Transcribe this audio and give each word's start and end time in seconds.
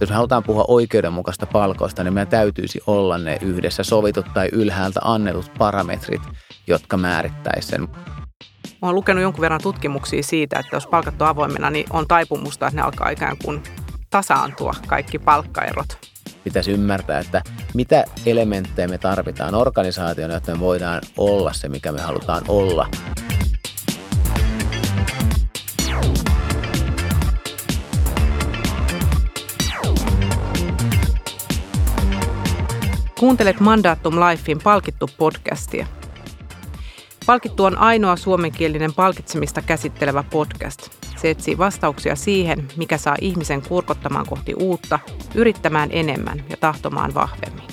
Jos 0.00 0.10
me 0.10 0.16
halutaan 0.16 0.42
puhua 0.42 0.64
oikeudenmukaista 0.68 1.46
palkoista, 1.46 2.04
niin 2.04 2.14
meidän 2.14 2.28
täytyisi 2.28 2.80
olla 2.86 3.18
ne 3.18 3.38
yhdessä 3.42 3.82
sovitut 3.82 4.26
tai 4.34 4.48
ylhäältä 4.52 5.00
annetut 5.04 5.52
parametrit, 5.58 6.22
jotka 6.66 6.96
määrittäisivät 6.96 7.64
sen. 7.64 7.88
Olen 8.82 8.94
lukenut 8.94 9.22
jonkun 9.22 9.40
verran 9.40 9.60
tutkimuksia 9.62 10.22
siitä, 10.22 10.58
että 10.58 10.76
jos 10.76 10.86
palkat 10.86 11.22
on 11.22 11.28
avoimena, 11.28 11.70
niin 11.70 11.86
on 11.90 12.08
taipumusta, 12.08 12.66
että 12.66 12.76
ne 12.76 12.82
alkaa 12.82 13.10
ikään 13.10 13.36
kuin 13.44 13.62
tasaantua 14.10 14.72
kaikki 14.86 15.18
palkkaerot. 15.18 15.98
Pitäisi 16.44 16.72
ymmärtää, 16.72 17.18
että 17.18 17.42
mitä 17.74 18.04
elementtejä 18.26 18.88
me 18.88 18.98
tarvitaan 18.98 19.54
organisaation, 19.54 20.30
jotta 20.30 20.52
me 20.52 20.60
voidaan 20.60 21.00
olla 21.16 21.52
se, 21.52 21.68
mikä 21.68 21.92
me 21.92 22.00
halutaan 22.00 22.42
olla. 22.48 22.88
Kuuntelet 33.20 33.60
Mandatum 33.60 34.14
Lifein 34.14 34.58
palkittu 34.64 35.10
podcastia. 35.16 35.86
Palkittu 37.26 37.64
on 37.64 37.78
ainoa 37.78 38.16
suomenkielinen 38.16 38.94
palkitsemista 38.94 39.62
käsittelevä 39.62 40.24
podcast. 40.30 40.88
Se 41.16 41.30
etsii 41.30 41.58
vastauksia 41.58 42.16
siihen, 42.16 42.68
mikä 42.76 42.98
saa 42.98 43.16
ihmisen 43.20 43.62
kurkottamaan 43.62 44.26
kohti 44.26 44.54
uutta, 44.54 44.98
yrittämään 45.34 45.88
enemmän 45.92 46.44
ja 46.48 46.56
tahtomaan 46.56 47.14
vahvemmin. 47.14 47.64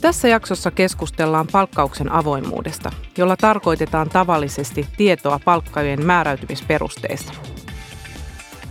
Tässä 0.00 0.28
jaksossa 0.28 0.70
keskustellaan 0.70 1.46
palkkauksen 1.52 2.12
avoimuudesta, 2.12 2.92
jolla 3.18 3.36
tarkoitetaan 3.36 4.08
tavallisesti 4.08 4.86
tietoa 4.96 5.40
palkkaajien 5.44 6.06
määräytymisperusteista. 6.06 7.32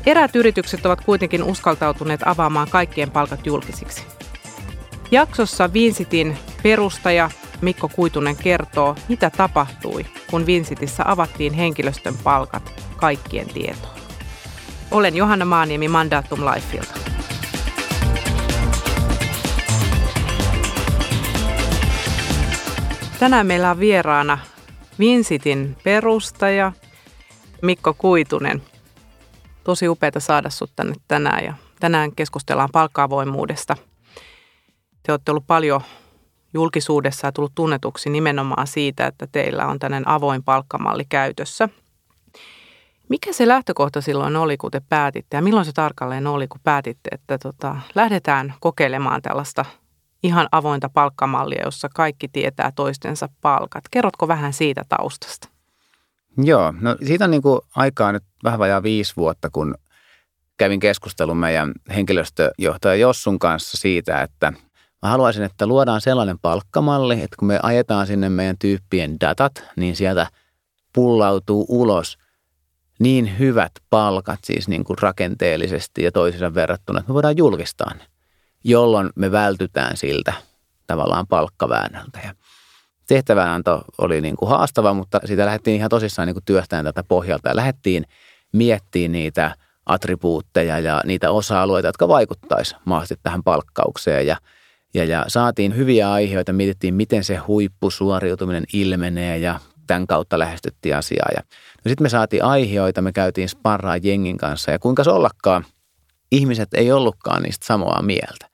Eräät 0.05 0.35
yritykset 0.35 0.85
ovat 0.85 1.01
kuitenkin 1.01 1.43
uskaltautuneet 1.43 2.21
avaamaan 2.25 2.69
kaikkien 2.69 3.11
palkat 3.11 3.45
julkisiksi– 3.45 4.03
Jaksossa 5.11 5.73
Vinsitin 5.73 6.37
perustaja 6.63 7.29
Mikko 7.61 7.89
Kuitunen 7.89 8.35
kertoo, 8.35 8.95
mitä 9.07 9.29
tapahtui, 9.29 10.05
kun 10.31 10.45
Vinsitissä 10.45 11.03
avattiin 11.07 11.53
henkilöstön 11.53 12.13
palkat 12.23 12.83
kaikkien 12.97 13.47
tietoon. 13.47 13.99
Olen 14.91 15.15
Johanna 15.15 15.45
Maaniemi 15.45 15.87
Mandatum 15.87 16.39
Lifeilta. 16.39 16.99
Tänään 23.19 23.47
meillä 23.47 23.71
on 23.71 23.79
vieraana 23.79 24.37
Vinsitin 24.99 25.77
perustaja 25.83 26.71
Mikko 27.61 27.93
Kuitunen. 27.93 28.61
Tosi 29.63 29.87
upeaa 29.87 30.11
saada 30.19 30.49
sinut 30.49 30.71
tänne 30.75 30.95
tänään 31.07 31.45
ja 31.45 31.53
tänään 31.79 32.11
keskustellaan 32.15 32.69
palkkaavoimuudesta– 32.71 33.77
te 35.09 35.13
olette 35.13 35.31
ollut 35.31 35.47
paljon 35.47 35.81
julkisuudessa 36.53 37.27
ja 37.27 37.31
tullut 37.31 37.51
tunnetuksi 37.55 38.09
nimenomaan 38.09 38.67
siitä, 38.67 39.07
että 39.07 39.27
teillä 39.31 39.67
on 39.67 39.79
tämmöinen 39.79 40.07
avoin 40.07 40.43
palkkamalli 40.43 41.05
käytössä. 41.09 41.69
Mikä 43.09 43.33
se 43.33 43.47
lähtökohta 43.47 44.01
silloin 44.01 44.35
oli, 44.35 44.57
kun 44.57 44.71
te 44.71 44.81
päätitte 44.89 45.37
ja 45.37 45.41
milloin 45.41 45.65
se 45.65 45.71
tarkalleen 45.73 46.27
oli, 46.27 46.47
kun 46.47 46.61
päätitte, 46.63 47.09
että 47.11 47.37
tota, 47.37 47.75
lähdetään 47.95 48.53
kokeilemaan 48.59 49.21
tällaista 49.21 49.65
ihan 50.23 50.47
avointa 50.51 50.89
palkkamallia, 50.89 51.65
jossa 51.65 51.89
kaikki 51.95 52.27
tietää 52.27 52.71
toistensa 52.75 53.29
palkat. 53.41 53.83
Kerrotko 53.91 54.27
vähän 54.27 54.53
siitä 54.53 54.85
taustasta? 54.89 55.49
Joo, 56.37 56.73
no 56.81 56.95
siitä 57.05 57.25
on 57.25 57.31
niin 57.31 57.41
kuin 57.41 57.61
aikaa 57.75 58.11
nyt 58.11 58.23
vähän 58.43 58.59
vajaa 58.59 58.83
viisi 58.83 59.13
vuotta, 59.17 59.49
kun 59.49 59.75
kävin 60.57 60.79
keskustelun 60.79 61.37
meidän 61.37 61.71
henkilöstöjohtaja 61.95 62.95
Jossun 62.95 63.39
kanssa 63.39 63.77
siitä, 63.77 64.21
että– 64.21 64.53
Mä 65.01 65.09
haluaisin, 65.09 65.43
että 65.43 65.67
luodaan 65.67 66.01
sellainen 66.01 66.39
palkkamalli, 66.39 67.13
että 67.13 67.35
kun 67.39 67.47
me 67.47 67.59
ajetaan 67.63 68.07
sinne 68.07 68.29
meidän 68.29 68.57
tyyppien 68.59 69.19
datat, 69.19 69.63
niin 69.75 69.95
sieltä 69.95 70.27
pullautuu 70.93 71.65
ulos 71.69 72.17
niin 72.99 73.39
hyvät 73.39 73.71
palkat 73.89 74.39
siis 74.43 74.67
niin 74.67 74.83
kuin 74.83 74.97
rakenteellisesti 75.01 76.03
ja 76.03 76.11
toisensa 76.11 76.53
verrattuna, 76.53 76.99
että 76.99 77.09
me 77.09 77.13
voidaan 77.13 77.37
julkistaa 77.37 77.93
ne, 77.93 78.05
jolloin 78.63 79.09
me 79.15 79.31
vältytään 79.31 79.97
siltä 79.97 80.33
tavallaan 80.87 81.27
palkkaväännöltä. 81.27 82.19
Ja 82.23 82.33
tehtävänanto 83.07 83.81
oli 83.97 84.21
niin 84.21 84.35
kuin 84.35 84.49
haastava, 84.49 84.93
mutta 84.93 85.19
siitä 85.25 85.45
lähdettiin 85.45 85.75
ihan 85.75 85.89
tosissaan 85.89 86.27
niin 86.27 86.35
kuin 86.35 86.45
työstämään 86.45 86.85
tätä 86.85 87.03
pohjalta 87.03 87.49
ja 87.49 87.55
lähdettiin 87.55 88.05
miettimään 88.53 89.11
niitä 89.11 89.55
attribuutteja 89.85 90.79
ja 90.79 91.01
niitä 91.05 91.31
osa-alueita, 91.31 91.87
jotka 91.87 92.07
vaikuttaisi 92.07 92.75
mahdollisesti 92.85 93.19
tähän 93.23 93.43
palkkaukseen 93.43 94.27
ja– 94.27 94.37
ja, 94.93 95.05
ja 95.05 95.25
saatiin 95.27 95.75
hyviä 95.75 96.11
aiheita, 96.11 96.53
mietittiin 96.53 96.93
miten 96.93 97.23
se 97.23 97.35
huippusuoriutuminen 97.35 98.63
ilmenee 98.73 99.37
ja 99.37 99.59
tämän 99.87 100.07
kautta 100.07 100.39
lähestyttiin 100.39 100.95
asiaa. 100.95 101.29
Ja 101.35 101.41
no 101.85 101.89
sitten 101.89 102.05
me 102.05 102.09
saatiin 102.09 102.43
aiheita, 102.43 103.01
me 103.01 103.11
käytiin 103.11 103.49
sparraa 103.49 103.97
jengin 103.97 104.37
kanssa 104.37 104.71
ja 104.71 104.79
kuinka 104.79 105.03
se 105.03 105.09
ollakaan, 105.09 105.65
ihmiset 106.31 106.73
ei 106.73 106.91
ollutkaan 106.91 107.43
niistä 107.43 107.65
samaa 107.65 108.01
mieltä 108.01 108.49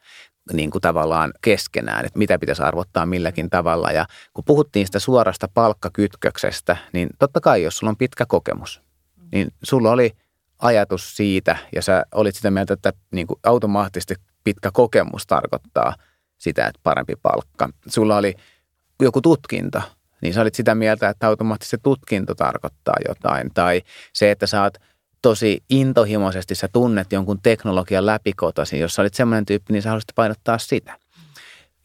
niin 0.53 0.71
kuin 0.71 0.81
tavallaan 0.81 1.33
keskenään, 1.41 2.05
että 2.05 2.19
mitä 2.19 2.39
pitäisi 2.39 2.63
arvottaa 2.63 3.05
milläkin 3.05 3.49
tavalla. 3.49 3.91
Ja 3.91 4.05
kun 4.33 4.43
puhuttiin 4.43 4.85
sitä 4.85 4.99
suorasta 4.99 5.47
palkkakytköksestä, 5.53 6.77
niin 6.93 7.09
totta 7.19 7.41
kai 7.41 7.63
jos 7.63 7.77
sulla 7.77 7.91
on 7.91 7.97
pitkä 7.97 8.25
kokemus, 8.25 8.81
niin 9.31 9.47
sulla 9.63 9.91
oli 9.91 10.11
ajatus 10.59 11.17
siitä 11.17 11.57
ja 11.75 11.81
sä 11.81 12.05
olit 12.11 12.35
sitä 12.35 12.51
mieltä, 12.51 12.73
että 12.73 12.93
niin 13.11 13.27
kuin 13.27 13.39
automaattisesti 13.43 14.15
pitkä 14.43 14.69
kokemus 14.73 15.27
tarkoittaa– 15.27 15.95
sitä, 16.37 16.67
että 16.67 16.79
parempi 16.83 17.15
palkka. 17.15 17.69
Sulla 17.87 18.17
oli 18.17 18.35
joku 19.01 19.21
tutkinto, 19.21 19.81
niin 20.21 20.33
sä 20.33 20.41
olit 20.41 20.55
sitä 20.55 20.75
mieltä, 20.75 21.09
että 21.09 21.27
automaattisesti 21.27 21.77
se 21.77 21.83
tutkinto 21.83 22.35
tarkoittaa 22.35 22.95
jotain. 23.07 23.51
Tai 23.53 23.81
se, 24.13 24.31
että 24.31 24.47
sä 24.47 24.63
oot 24.63 24.77
tosi 25.21 25.63
intohimoisesti, 25.69 26.55
sä 26.55 26.67
tunnet 26.73 27.11
jonkun 27.11 27.39
teknologian 27.43 28.05
läpikotasi. 28.05 28.79
Jos 28.79 28.95
sä 28.95 29.01
olit 29.01 29.13
semmoinen 29.13 29.45
tyyppi, 29.45 29.73
niin 29.73 29.81
sä 29.81 29.89
haluaisit 29.89 30.15
painottaa 30.15 30.57
sitä. 30.57 30.97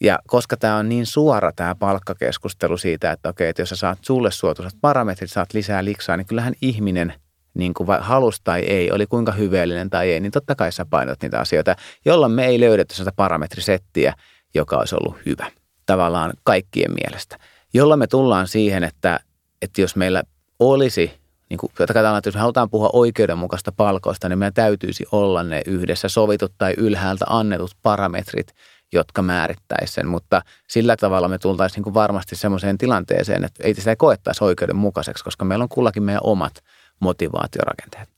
Ja 0.01 0.19
koska 0.27 0.57
tämä 0.57 0.77
on 0.77 0.89
niin 0.89 1.07
suora 1.07 1.53
tämä 1.53 1.75
palkkakeskustelu 1.75 2.77
siitä, 2.77 3.13
että 3.13 3.29
okei, 3.29 3.49
että 3.49 3.63
jos 3.63 3.69
sä 3.69 3.77
saat 3.77 3.99
sulle 4.03 4.31
suotuisat 4.31 4.81
parametrit, 4.81 5.31
saat 5.31 5.55
lisää 5.55 5.85
liksaa, 5.85 6.17
niin 6.17 6.27
kyllähän 6.27 6.55
ihminen 6.63 7.15
niin 7.55 7.75
kuin 7.75 7.89
halus 8.01 8.41
tai 8.41 8.61
ei, 8.61 8.91
oli 8.91 9.07
kuinka 9.07 9.33
hyveellinen 9.33 9.91
tai 9.91 10.11
ei, 10.11 10.21
niin 10.21 10.33
totta 10.33 10.55
kai 10.55 10.73
sä 10.73 10.85
painot 10.85 11.23
niitä 11.23 11.41
asioita, 11.41 11.77
jolloin 12.05 12.33
me 12.33 12.47
ei 12.47 12.61
löydetty 12.61 12.95
sitä 12.95 13.13
parametrisettiä, 13.17 14.15
joka 14.55 14.77
olisi 14.77 14.95
ollut 14.95 15.17
hyvä 15.27 15.51
tavallaan 15.87 16.33
kaikkien 16.43 16.93
mielestä. 16.95 17.39
Jolla 17.75 17.97
me 17.97 18.07
tullaan 18.07 18.49
siihen, 18.49 18.85
että, 18.85 19.21
että 19.63 19.81
jos 19.81 19.97
meillä 19.97 20.23
olisi, 20.59 21.21
niin 21.51 21.59
kuin, 21.59 21.73
että 21.81 22.29
jos 22.29 22.35
me 22.35 22.41
halutaan 22.41 22.71
puhua 22.71 22.91
oikeudenmukaista 22.93 23.73
palkoista, 23.73 24.29
niin 24.29 24.39
meidän 24.39 24.55
täytyisi 24.55 25.05
olla 25.13 25.43
ne 25.43 25.63
yhdessä 25.67 26.09
sovitut 26.09 26.53
tai 26.59 26.75
ylhäältä 26.77 27.25
annetut 27.29 27.71
parametrit, 27.83 28.55
jotka 28.93 29.23
määrittäisi 29.23 29.93
sen. 29.93 30.07
Mutta 30.07 30.43
sillä 30.69 30.97
tavalla 30.97 31.29
me 31.29 31.39
tultaisiin 31.39 31.77
niin 31.77 31.85
kuin 31.85 31.95
varmasti 31.95 32.37
semmoiseen 32.37 32.79
tilanteeseen, 32.79 33.45
että 33.45 33.63
ei 33.65 33.75
sitä 33.75 33.97
koettaisi 33.97 34.45
oikeudenmukaiseksi, 34.45 35.25
koska 35.25 35.45
meillä 35.45 35.63
on 35.63 35.69
kullakin 35.69 36.03
meidän 36.03 36.23
omat 36.25 36.55
motivaatiorakenteet. 37.01 38.09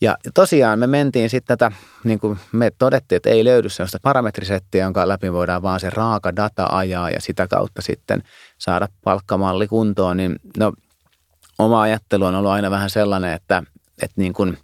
Ja 0.00 0.16
tosiaan 0.34 0.78
me 0.78 0.86
mentiin 0.86 1.30
sitten 1.30 1.58
tätä, 1.58 1.76
niin 2.04 2.18
kuin 2.20 2.38
me 2.52 2.70
todettiin, 2.78 3.16
että 3.16 3.30
ei 3.30 3.44
löydy 3.44 3.68
sellaista 3.68 3.98
parametrisettiä, 4.02 4.84
jonka 4.84 5.08
läpi 5.08 5.32
voidaan 5.32 5.62
vaan 5.62 5.80
se 5.80 5.90
raaka 5.90 6.36
data 6.36 6.66
ajaa 6.70 7.10
ja 7.10 7.20
sitä 7.20 7.46
kautta 7.48 7.82
sitten 7.82 8.22
saada 8.58 8.88
palkkamalli 9.04 9.68
kuntoon. 9.68 10.16
Niin 10.16 10.36
no, 10.58 10.72
oma 11.58 11.82
ajattelu 11.82 12.24
on 12.24 12.34
ollut 12.34 12.50
aina 12.50 12.70
vähän 12.70 12.90
sellainen, 12.90 13.32
että, 13.32 13.62
että 14.02 14.20
niin 14.20 14.32
kuin, 14.32 14.58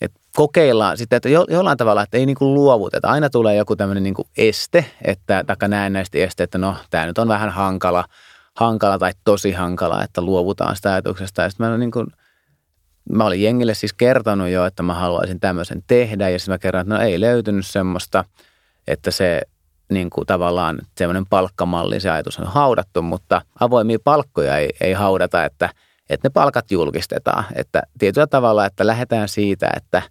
että 0.00 0.20
kokeillaan 0.36 0.98
sitten, 0.98 1.16
että 1.16 1.28
jo, 1.28 1.46
jollain 1.48 1.78
tavalla, 1.78 2.02
että 2.02 2.16
ei 2.16 2.26
niin 2.26 2.36
kuin 2.36 2.54
luovuteta. 2.54 3.08
Aina 3.08 3.30
tulee 3.30 3.56
joku 3.56 3.76
tämmöinen 3.76 4.02
niin 4.02 4.14
kuin 4.14 4.28
este, 4.36 4.84
että 5.04 5.44
taikka 5.46 5.68
näistä 5.68 6.18
este, 6.18 6.42
että 6.42 6.58
no 6.58 6.76
tämä 6.90 7.06
nyt 7.06 7.18
on 7.18 7.28
vähän 7.28 7.50
hankala, 7.50 8.04
hankala 8.56 8.98
tai 8.98 9.12
tosi 9.24 9.52
hankala, 9.52 10.04
että 10.04 10.22
luovutaan 10.22 10.76
sitä 10.76 10.92
ajatuksesta. 10.92 11.42
Ja 11.42 11.50
sitten 11.50 11.66
mä 11.66 11.78
niin 11.78 11.90
kuin– 11.90 12.06
mä 13.10 13.24
olin 13.24 13.42
jengille 13.42 13.74
siis 13.74 13.92
kertonut 13.92 14.48
jo, 14.48 14.66
että 14.66 14.82
mä 14.82 14.94
haluaisin 14.94 15.40
tämmöisen 15.40 15.82
tehdä 15.86 16.28
ja 16.28 16.38
sitten 16.38 16.52
mä 16.52 16.58
kerron, 16.58 16.80
että 16.80 16.94
no 16.94 17.00
ei 17.00 17.20
löytynyt 17.20 17.66
semmoista, 17.66 18.24
että 18.86 19.10
se 19.10 19.42
niin 19.90 20.10
kuin 20.10 20.26
tavallaan 20.26 20.78
semmoinen 20.98 21.26
palkkamalli, 21.26 22.00
se 22.00 22.10
ajatus 22.10 22.38
on 22.38 22.46
haudattu, 22.46 23.02
mutta 23.02 23.42
avoimia 23.60 23.98
palkkoja 24.04 24.56
ei, 24.56 24.70
ei 24.80 24.92
haudata, 24.92 25.44
että, 25.44 25.68
että 26.10 26.28
ne 26.28 26.32
palkat 26.32 26.70
julkistetaan. 26.70 27.44
Että 27.54 27.82
tietyllä 27.98 28.26
tavalla, 28.26 28.66
että 28.66 28.86
lähdetään 28.86 29.28
siitä, 29.28 29.70
että, 29.76 30.02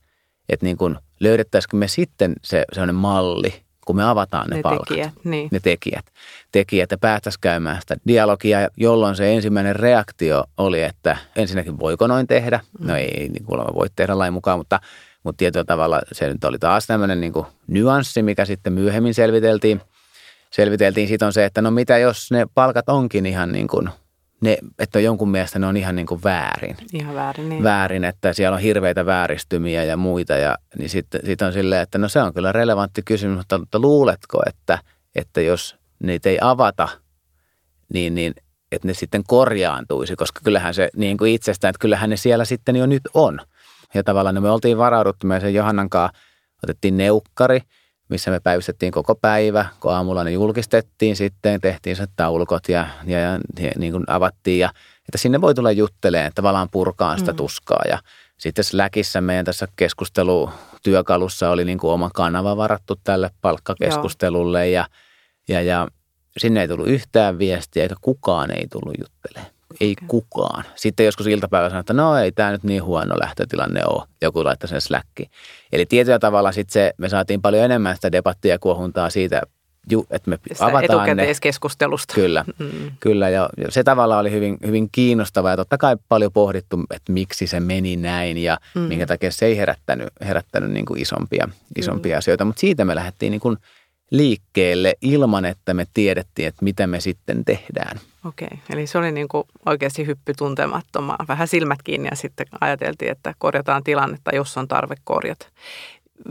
että 0.49 0.65
niin 0.65 0.77
kuin 0.77 0.97
löydettäisikö 1.19 1.77
me 1.77 1.87
sitten 1.87 2.33
se 2.43 2.65
sellainen 2.73 2.95
malli, 2.95 3.63
kun 3.85 3.95
me 3.95 4.03
avataan 4.03 4.49
ne, 4.49 4.55
ne 4.55 4.61
palkat. 4.61 4.87
Tekijät, 4.87 5.11
niin. 5.23 5.49
Ne 5.51 5.59
tekijät. 5.59 6.05
Tekijät 6.51 6.91
ja 6.91 6.97
päästäisiin 6.97 7.41
käymään 7.41 7.81
sitä 7.81 7.95
dialogia, 8.07 8.69
jolloin 8.77 9.15
se 9.15 9.33
ensimmäinen 9.33 9.75
reaktio 9.75 10.43
oli, 10.57 10.83
että 10.83 11.17
ensinnäkin 11.35 11.79
voiko 11.79 12.07
noin 12.07 12.27
tehdä? 12.27 12.59
No 12.79 12.93
mm. 12.93 12.95
ei 12.95 13.29
niin 13.29 13.45
kuulemma 13.45 13.75
voi 13.75 13.87
tehdä 13.95 14.17
lain 14.17 14.33
mukaan, 14.33 14.59
mutta, 14.59 14.79
mutta 15.23 15.37
tietyllä 15.37 15.65
tavalla 15.65 16.01
se 16.11 16.27
nyt 16.27 16.43
oli 16.43 16.59
taas 16.59 16.87
tämmöinen 16.87 17.21
niin 17.21 17.33
kuin 17.33 17.45
nyanssi, 17.67 18.23
mikä 18.23 18.45
sitten 18.45 18.73
myöhemmin 18.73 19.13
selviteltiin. 19.13 19.81
Selviteltiin 20.51 21.07
siitä 21.07 21.25
on 21.25 21.33
se, 21.33 21.45
että 21.45 21.61
no 21.61 21.71
mitä 21.71 21.97
jos 21.97 22.31
ne 22.31 22.45
palkat 22.55 22.89
onkin 22.89 23.25
ihan 23.25 23.51
niin 23.51 23.67
kuin, 23.67 23.89
ne, 24.41 24.57
että 24.79 24.99
jonkun 24.99 25.29
mielestä 25.29 25.59
ne 25.59 25.67
on 25.67 25.77
ihan 25.77 25.95
niin 25.95 26.05
kuin 26.05 26.23
väärin. 26.23 26.77
Ihan 26.93 27.15
väärin, 27.15 27.49
niin. 27.49 27.63
Väärin, 27.63 28.03
että 28.03 28.33
siellä 28.33 28.55
on 28.55 28.61
hirveitä 28.61 29.05
vääristymiä 29.05 29.83
ja 29.83 29.97
muita. 29.97 30.33
Ja, 30.33 30.57
niin 30.77 30.89
sitten 30.89 31.21
sit 31.25 31.41
on 31.41 31.53
silleen, 31.53 31.81
että 31.81 31.97
no 31.97 32.09
se 32.09 32.21
on 32.21 32.33
kyllä 32.33 32.51
relevantti 32.51 33.01
kysymys, 33.05 33.37
mutta, 33.37 33.57
mutta 33.57 33.79
luuletko, 33.79 34.41
että, 34.47 34.79
että 35.15 35.41
jos 35.41 35.75
niitä 36.03 36.29
ei 36.29 36.37
avata, 36.41 36.87
niin, 37.93 38.15
niin 38.15 38.33
että 38.71 38.87
ne 38.87 38.93
sitten 38.93 39.23
korjaantuisi, 39.27 40.15
koska 40.15 40.41
kyllähän 40.43 40.73
se 40.73 40.89
niin 40.95 41.17
kuin 41.17 41.33
itsestään, 41.33 41.69
että 41.69 41.79
kyllähän 41.79 42.09
ne 42.09 42.17
siellä 42.17 42.45
sitten 42.45 42.75
jo 42.75 42.85
nyt 42.85 43.03
on. 43.13 43.39
Ja 43.93 44.03
tavallaan 44.03 44.43
me 44.43 44.49
oltiin 44.49 44.77
varauduttu, 44.77 45.27
me 45.27 45.39
sen 45.39 45.53
Johannan 45.53 45.89
kanssa 45.89 46.19
otettiin 46.63 46.97
neukkari, 46.97 47.61
missä 48.11 48.31
me 48.31 48.39
päivystettiin 48.39 48.91
koko 48.91 49.15
päivä, 49.15 49.65
kun 49.79 49.93
aamulla 49.93 50.23
ne 50.23 50.31
julkistettiin 50.31 51.15
sitten, 51.15 51.61
tehtiin 51.61 51.95
se 51.95 52.05
taulukot 52.15 52.69
ja, 52.69 52.87
ja, 53.05 53.19
ja, 53.19 53.39
ja 53.59 53.71
niin 53.77 53.91
kuin 53.91 54.03
avattiin 54.07 54.59
ja 54.59 54.69
että 55.07 55.17
sinne 55.17 55.41
voi 55.41 55.55
tulla 55.55 55.71
jutteleen, 55.71 56.31
tavallaan 56.35 56.69
purkaa 56.71 57.17
sitä 57.17 57.31
mm. 57.31 57.35
tuskaa 57.35 57.81
ja 57.89 57.99
sitten 58.37 58.63
Slackissa 58.63 59.21
meidän 59.21 59.45
tässä 59.45 59.67
keskustelutyökalussa 59.75 61.49
oli 61.49 61.65
niin 61.65 61.77
kuin 61.77 61.91
oma 61.91 62.09
kanava 62.13 62.57
varattu 62.57 62.95
tälle 63.03 63.29
palkkakeskustelulle 63.41 64.69
ja, 64.69 64.87
ja, 65.47 65.61
ja 65.61 65.87
sinne 66.37 66.61
ei 66.61 66.67
tullut 66.67 66.87
yhtään 66.87 67.39
viestiä 67.39 67.83
eikä 67.83 67.95
kukaan 68.01 68.51
ei 68.51 68.67
tullut 68.71 68.95
juttelemaan. 68.99 69.60
Ei 69.79 69.91
okay. 69.91 70.07
kukaan. 70.07 70.63
Sitten 70.75 71.05
joskus 71.05 71.27
iltapäivällä 71.27 71.69
sanoi, 71.69 71.79
että 71.79 71.93
no 71.93 72.17
ei 72.17 72.31
tämä 72.31 72.51
nyt 72.51 72.63
niin 72.63 72.83
huono 72.83 73.15
lähtötilanne 73.19 73.81
ole. 73.85 74.07
Joku 74.21 74.43
laittoi 74.43 74.67
sen 74.67 74.81
Slackiin. 74.81 75.31
Eli 75.71 75.85
tietyllä 75.85 76.19
tavalla 76.19 76.51
sitten 76.51 76.73
se, 76.73 76.93
me 76.97 77.09
saatiin 77.09 77.41
paljon 77.41 77.63
enemmän 77.63 77.95
sitä 77.95 78.11
debattia 78.11 78.53
ja 78.53 78.59
kuohuntaa 78.59 79.09
siitä, 79.09 79.41
että 80.11 80.29
me 80.29 80.39
Sitä 80.53 80.65
avataan 80.65 80.83
etukäteiskeskustelusta. 80.83 82.13
Ne. 82.17 82.21
Kyllä, 82.21 82.45
mm. 82.59 82.91
kyllä 82.99 83.29
ja 83.29 83.49
se 83.69 83.83
tavalla 83.83 84.19
oli 84.19 84.31
hyvin, 84.31 84.57
hyvin 84.65 84.89
kiinnostava 84.91 85.49
ja 85.49 85.57
totta 85.57 85.77
kai 85.77 85.97
paljon 86.09 86.31
pohdittu, 86.31 86.79
että 86.91 87.11
miksi 87.11 87.47
se 87.47 87.59
meni 87.59 87.95
näin 87.95 88.37
ja 88.37 88.57
mm. 88.75 88.81
minkä 88.81 89.05
takia 89.05 89.31
se 89.31 89.45
ei 89.45 89.57
herättänyt, 89.57 90.07
herättänyt 90.21 90.71
niin 90.71 90.85
kuin 90.85 91.01
isompia, 91.01 91.49
isompia 91.77 92.15
mm. 92.15 92.17
asioita. 92.17 92.45
Mutta 92.45 92.59
siitä 92.59 92.85
me 92.85 92.95
lähdettiin 92.95 93.31
niin 93.31 93.41
kuin– 93.41 93.57
liikkeelle 94.11 94.95
ilman, 95.01 95.45
että 95.45 95.73
me 95.73 95.85
tiedettiin, 95.93 96.47
että 96.47 96.63
mitä 96.63 96.87
me 96.87 96.99
sitten 96.99 97.45
tehdään. 97.45 97.99
Okei, 98.25 98.59
eli 98.69 98.87
se 98.87 98.97
oli 98.97 99.11
niin 99.11 99.27
kuin 99.27 99.43
oikeasti 99.65 100.05
hyppy 100.05 100.33
tuntemattomaan. 100.37 101.27
Vähän 101.27 101.47
silmät 101.47 101.79
kiinni 101.83 102.07
ja 102.11 102.15
sitten 102.15 102.45
ajateltiin, 102.61 103.11
että 103.11 103.33
korjataan 103.37 103.83
tilannetta, 103.83 104.35
jos 104.35 104.57
on 104.57 104.67
tarve 104.67 104.95
korjata. 105.03 105.47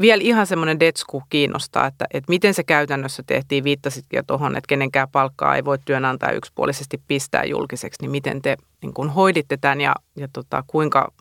Vielä 0.01 0.23
ihan 0.23 0.47
semmoinen 0.47 0.81
detsku 0.81 1.23
kiinnostaa, 1.29 1.87
että, 1.87 2.05
että 2.11 2.31
miten 2.31 2.55
se 2.55 2.65
käytännössä 2.65 3.23
tehtiin. 3.27 3.65
Viittasitkin 3.65 4.17
jo 4.17 4.23
tuohon, 4.27 4.57
että 4.57 4.69
kenenkään 4.69 5.09
palkkaa 5.13 5.57
ei 5.57 5.65
voi 5.65 5.79
työnantaja 5.85 6.33
yksipuolisesti 6.33 7.01
pistää 7.09 7.45
julkiseksi. 7.45 8.03
Niin 8.03 8.11
miten 8.11 8.43
te 8.43 8.57
niin 8.83 8.95
kuin 8.95 9.09
hoiditte 9.09 9.57
tämän 9.57 9.81
ja, 9.81 9.95
ja 10.17 10.29
tota, 10.33 10.65
kuinka 10.67 11.13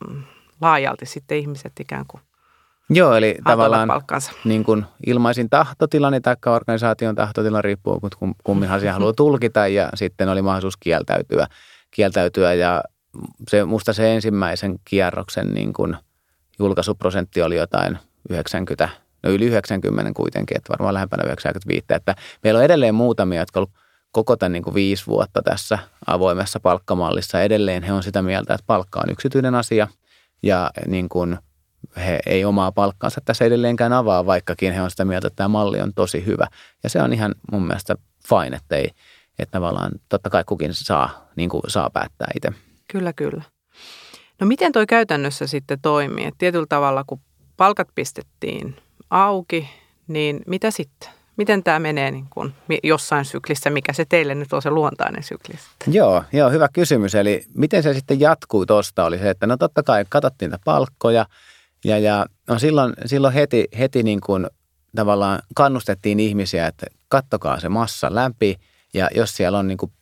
laajalti 0.60 1.06
sitten 1.06 1.38
ihmiset 1.38 1.72
ikään 1.80 2.04
kuin 2.08 2.22
Joo, 2.92 3.14
eli 3.14 3.36
tavallaan 3.44 3.88
niin 4.44 4.64
kuin 4.64 4.84
ilmaisin 5.06 5.50
tahtotilani 5.50 6.20
tai 6.20 6.36
organisaation 6.46 7.14
tahtotila 7.14 7.62
riippuu, 7.62 8.00
kun 8.18 8.34
kummin 8.44 8.70
asia 8.70 8.92
haluaa 8.92 9.12
tulkita 9.12 9.66
ja 9.66 9.88
sitten 9.94 10.28
oli 10.28 10.42
mahdollisuus 10.42 10.76
kieltäytyä, 10.76 11.46
kieltäytyä 11.90 12.54
ja 12.54 12.82
se, 13.48 13.64
musta 13.64 13.92
se 13.92 14.14
ensimmäisen 14.14 14.78
kierroksen 14.84 15.54
niin 15.54 15.72
kuin 15.72 15.96
julkaisuprosentti 16.58 17.42
oli 17.42 17.56
jotain 17.56 17.98
90, 18.30 18.88
no 19.22 19.30
yli 19.30 19.46
90 19.46 20.12
kuitenkin, 20.16 20.56
että 20.56 20.70
varmaan 20.70 20.94
lähempänä 20.94 21.22
95, 21.22 21.86
että 21.90 22.14
meillä 22.44 22.58
on 22.58 22.64
edelleen 22.64 22.94
muutamia, 22.94 23.40
jotka 23.40 23.60
on 23.60 23.66
koko 24.12 24.36
tämän 24.36 24.52
niin 24.52 24.62
kuin 24.62 24.74
viisi 24.74 25.06
vuotta 25.06 25.42
tässä 25.42 25.78
avoimessa 26.06 26.60
palkkamallissa. 26.60 27.42
Edelleen 27.42 27.82
he 27.82 27.92
on 27.92 28.02
sitä 28.02 28.22
mieltä, 28.22 28.54
että 28.54 28.64
palkka 28.66 29.00
on 29.00 29.12
yksityinen 29.12 29.54
asia 29.54 29.88
ja 30.42 30.70
niin 30.86 31.08
kuin– 31.08 31.38
he 31.96 32.20
ei 32.26 32.44
omaa 32.44 32.72
palkkaansa 32.72 33.20
tässä 33.24 33.44
edelleenkään 33.44 33.92
avaa, 33.92 34.26
vaikkakin 34.26 34.72
he 34.72 34.82
on 34.82 34.90
sitä 34.90 35.04
mieltä, 35.04 35.26
että 35.26 35.36
tämä 35.36 35.48
malli 35.48 35.80
on 35.80 35.94
tosi 35.94 36.26
hyvä. 36.26 36.46
Ja 36.82 36.90
se 36.90 37.02
on 37.02 37.12
ihan 37.12 37.34
mun 37.52 37.66
mielestä 37.66 37.94
fine, 38.28 38.56
että, 38.56 38.76
ei, 38.76 38.90
että 39.38 39.52
tavallaan 39.52 39.92
totta 40.08 40.30
kai 40.30 40.44
kukin 40.46 40.74
saa, 40.74 41.28
niin 41.36 41.50
kuin 41.50 41.62
saa 41.68 41.90
päättää 41.90 42.28
itse. 42.36 42.52
Kyllä, 42.92 43.12
kyllä. 43.12 43.42
No 44.40 44.46
miten 44.46 44.72
toi 44.72 44.86
käytännössä 44.86 45.46
sitten 45.46 45.80
toimii? 45.80 46.26
Et 46.26 46.34
tietyllä 46.38 46.66
tavalla, 46.68 47.04
kun 47.06 47.20
palkat 47.56 47.88
pistettiin 47.94 48.76
auki, 49.10 49.68
niin 50.08 50.40
mitä 50.46 50.70
sitten? 50.70 51.08
Miten 51.36 51.62
tämä 51.62 51.78
menee 51.78 52.10
niin 52.10 52.26
kun 52.30 52.54
jossain 52.82 53.24
syklissä, 53.24 53.70
mikä 53.70 53.92
se 53.92 54.04
teille 54.08 54.34
nyt 54.34 54.52
on 54.52 54.62
se 54.62 54.70
luontainen 54.70 55.22
sykli? 55.22 55.54
Joo, 55.86 56.24
joo, 56.32 56.50
hyvä 56.50 56.68
kysymys. 56.72 57.14
Eli 57.14 57.44
miten 57.54 57.82
se 57.82 57.94
sitten 57.94 58.20
jatkuu 58.20 58.66
tuosta 58.66 59.04
oli 59.04 59.18
se, 59.18 59.30
että 59.30 59.46
no 59.46 59.56
totta 59.56 59.82
kai 59.82 60.04
katsottiin 60.08 60.50
niitä 60.50 60.62
palkkoja– 60.64 61.26
ja, 61.84 61.98
ja 61.98 62.26
no 62.48 62.58
silloin, 62.58 62.92
silloin 63.06 63.34
heti, 63.34 63.68
heti 63.78 64.02
niin 64.02 64.20
kuin 64.20 64.46
tavallaan 64.96 65.38
kannustettiin 65.54 66.20
ihmisiä, 66.20 66.66
että 66.66 66.86
kattokaa 67.08 67.60
se 67.60 67.68
massa 67.68 68.14
läpi 68.14 68.56
ja 68.94 69.08
jos 69.14 69.36
siellä 69.36 69.58
on 69.58 69.68
niin 69.68 69.78
kuin 69.78 69.92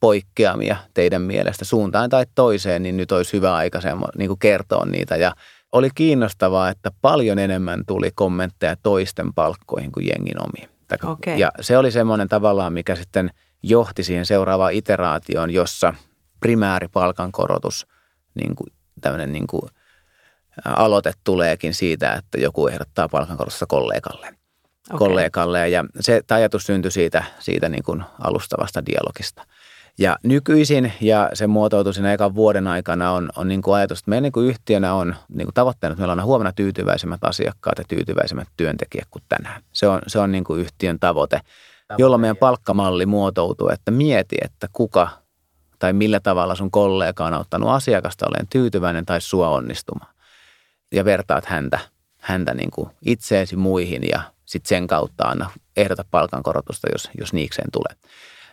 poikkeamia 0.00 0.76
teidän 0.94 1.22
mielestä 1.22 1.64
suuntaan 1.64 2.10
tai 2.10 2.26
toiseen, 2.34 2.82
niin 2.82 2.96
nyt 2.96 3.12
olisi 3.12 3.32
hyvä 3.32 3.54
aika 3.54 3.80
semmo, 3.80 4.06
niin 4.18 4.28
kuin 4.28 4.38
kertoa 4.38 4.84
niitä. 4.84 5.16
Ja 5.16 5.34
oli 5.72 5.88
kiinnostavaa, 5.94 6.68
että 6.68 6.90
paljon 7.02 7.38
enemmän 7.38 7.84
tuli 7.86 8.10
kommentteja 8.14 8.76
toisten 8.82 9.34
palkkoihin 9.34 9.92
kuin 9.92 10.06
jengin 10.06 10.42
omiin. 10.42 10.68
Okay. 11.04 11.36
Ja 11.36 11.50
se 11.60 11.78
oli 11.78 11.90
semmoinen 11.90 12.28
tavallaan, 12.28 12.72
mikä 12.72 12.94
sitten 12.94 13.30
johti 13.62 14.04
siihen 14.04 14.26
seuraavaan 14.26 14.72
iteraatioon, 14.72 15.50
jossa 15.50 15.94
primääripalkankorotus, 16.40 17.86
niin 18.34 18.56
kuin, 18.56 18.72
tämmöinen 19.00 19.32
niin 19.32 19.46
kuin– 19.46 19.62
aloite 20.64 21.12
tuleekin 21.24 21.74
siitä, 21.74 22.12
että 22.12 22.38
joku 22.38 22.68
ehdottaa 22.68 23.08
palkankorotusta 23.08 23.66
kollegalle. 23.66 24.26
Okay. 24.90 24.98
kollegalle 24.98 25.68
ja 25.68 25.84
se 26.00 26.22
ajatus 26.30 26.66
syntyi 26.66 26.90
siitä, 26.90 27.24
siitä 27.38 27.68
niin 27.68 27.82
kuin 27.82 28.02
alustavasta 28.20 28.86
dialogista. 28.86 29.42
Ja 29.98 30.16
nykyisin, 30.22 30.92
ja 31.00 31.30
se 31.34 31.46
muotoutui 31.46 31.94
siinä 31.94 32.12
ekan 32.12 32.34
vuoden 32.34 32.66
aikana, 32.66 33.12
on, 33.12 33.30
on 33.36 33.48
niin 33.48 33.62
kuin 33.62 33.74
ajatus, 33.74 33.98
että 33.98 34.08
meidän 34.08 34.22
niin 34.22 34.32
kuin 34.32 34.46
yhtiönä 34.46 34.94
on 34.94 35.16
niin 35.28 35.46
kuin 35.46 35.54
tavoitteena, 35.54 35.92
että 35.92 36.00
meillä 36.00 36.12
on 36.12 36.24
huomenna 36.24 36.52
tyytyväisemmät 36.52 37.24
asiakkaat 37.24 37.78
ja 37.78 37.84
tyytyväisemmät 37.88 38.48
työntekijät 38.56 39.08
kuin 39.10 39.22
tänään. 39.28 39.62
Se 39.72 39.88
on, 39.88 40.00
se 40.06 40.18
on 40.18 40.32
niin 40.32 40.44
kuin 40.44 40.60
yhtiön 40.60 40.98
tavoite, 41.00 41.40
jolla 41.98 42.18
meidän 42.18 42.36
palkkamalli 42.36 43.06
muotoutuu, 43.06 43.68
että 43.68 43.90
mieti, 43.90 44.36
että 44.42 44.68
kuka 44.72 45.08
tai 45.78 45.92
millä 45.92 46.20
tavalla 46.20 46.54
sun 46.54 46.70
kollega 46.70 47.26
on 47.26 47.34
auttanut 47.34 47.68
asiakasta 47.68 48.26
olemaan 48.28 48.46
tyytyväinen 48.50 49.06
tai 49.06 49.20
sua 49.20 49.48
onnistumaan 49.48 50.13
ja 50.94 51.04
vertaat 51.04 51.44
häntä, 51.44 51.78
häntä 52.18 52.54
niin 52.54 52.70
kuin 52.70 52.90
itseesi 53.06 53.56
muihin 53.56 54.02
ja 54.12 54.22
sitten 54.44 54.68
sen 54.68 54.86
kautta 54.86 55.24
anna 55.24 55.50
ehdota 55.76 56.04
palkankorotusta, 56.10 56.88
jos, 56.92 57.10
jos 57.18 57.32
niikseen 57.32 57.68
tulee. 57.72 57.96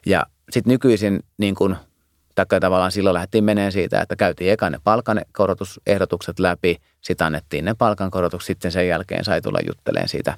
Ja 0.06 0.26
sitten 0.52 0.72
nykyisin 0.72 1.20
niin 1.38 1.56
kuin, 1.56 1.76
taikka 2.36 2.60
tavallaan 2.60 2.92
silloin 2.92 3.14
lähdettiin 3.14 3.44
meneen 3.44 3.72
siitä, 3.72 4.02
että 4.02 4.16
käytiin 4.16 4.52
eka 4.52 4.70
ne 4.70 4.78
palkankorotusehdotukset 4.84 6.40
läpi, 6.40 6.78
sitten 7.02 7.26
annettiin 7.28 7.66
ne 7.66 7.74
palkankorotukset, 7.74 8.48
sitten 8.48 8.72
sen 8.72 8.88
jälkeen 8.88 9.26
sai 9.26 9.42
tulla 9.42 9.60
jutteleen 9.68 10.08
siitä 10.08 10.38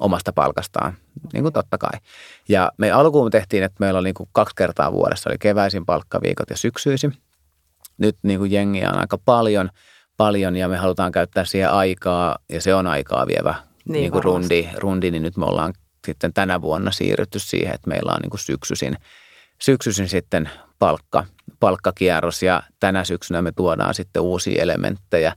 omasta 0.00 0.32
palkastaan, 0.32 0.96
niin 1.32 1.42
kuin 1.42 1.52
totta 1.52 1.78
kai. 1.78 2.00
Ja 2.48 2.72
me 2.78 2.90
alkuun 2.90 3.30
tehtiin, 3.30 3.62
että 3.62 3.76
meillä 3.80 3.98
oli 3.98 4.08
niin 4.08 4.14
kuin 4.14 4.28
kaksi 4.32 4.54
kertaa 4.56 4.92
vuodessa, 4.92 5.30
oli 5.30 5.38
keväisin 5.38 5.86
palkkaviikot 5.86 6.50
ja 6.50 6.56
syksyisin. 6.56 7.14
Nyt 7.98 8.16
niin 8.22 8.38
kuin 8.38 8.52
jengiä 8.52 8.90
on 8.90 8.98
aika 8.98 9.18
paljon– 9.18 9.70
paljon 10.16 10.56
ja 10.56 10.68
me 10.68 10.76
halutaan 10.76 11.12
käyttää 11.12 11.44
siihen 11.44 11.70
aikaa 11.70 12.38
ja 12.48 12.60
se 12.60 12.74
on 12.74 12.86
aikaa 12.86 13.26
vievä 13.26 13.54
niin, 13.84 13.92
niin 13.92 14.12
kuin 14.12 14.24
rundi, 14.24 14.68
rundi, 14.76 15.10
niin 15.10 15.22
nyt 15.22 15.36
me 15.36 15.44
ollaan 15.46 15.74
sitten 16.06 16.32
tänä 16.32 16.62
vuonna 16.62 16.90
siirrytty 16.90 17.38
siihen, 17.38 17.74
että 17.74 17.88
meillä 17.88 18.12
on 18.12 18.20
niin 18.22 18.30
kuin 18.30 18.40
syksyisin, 18.40 18.96
syksyisin 19.62 20.08
sitten 20.08 20.50
palkka, 20.78 21.24
palkkakierros 21.60 22.42
ja 22.42 22.62
tänä 22.80 23.04
syksynä 23.04 23.42
me 23.42 23.52
tuodaan 23.56 23.94
sitten 23.94 24.22
uusia 24.22 24.62
elementtejä 24.62 25.32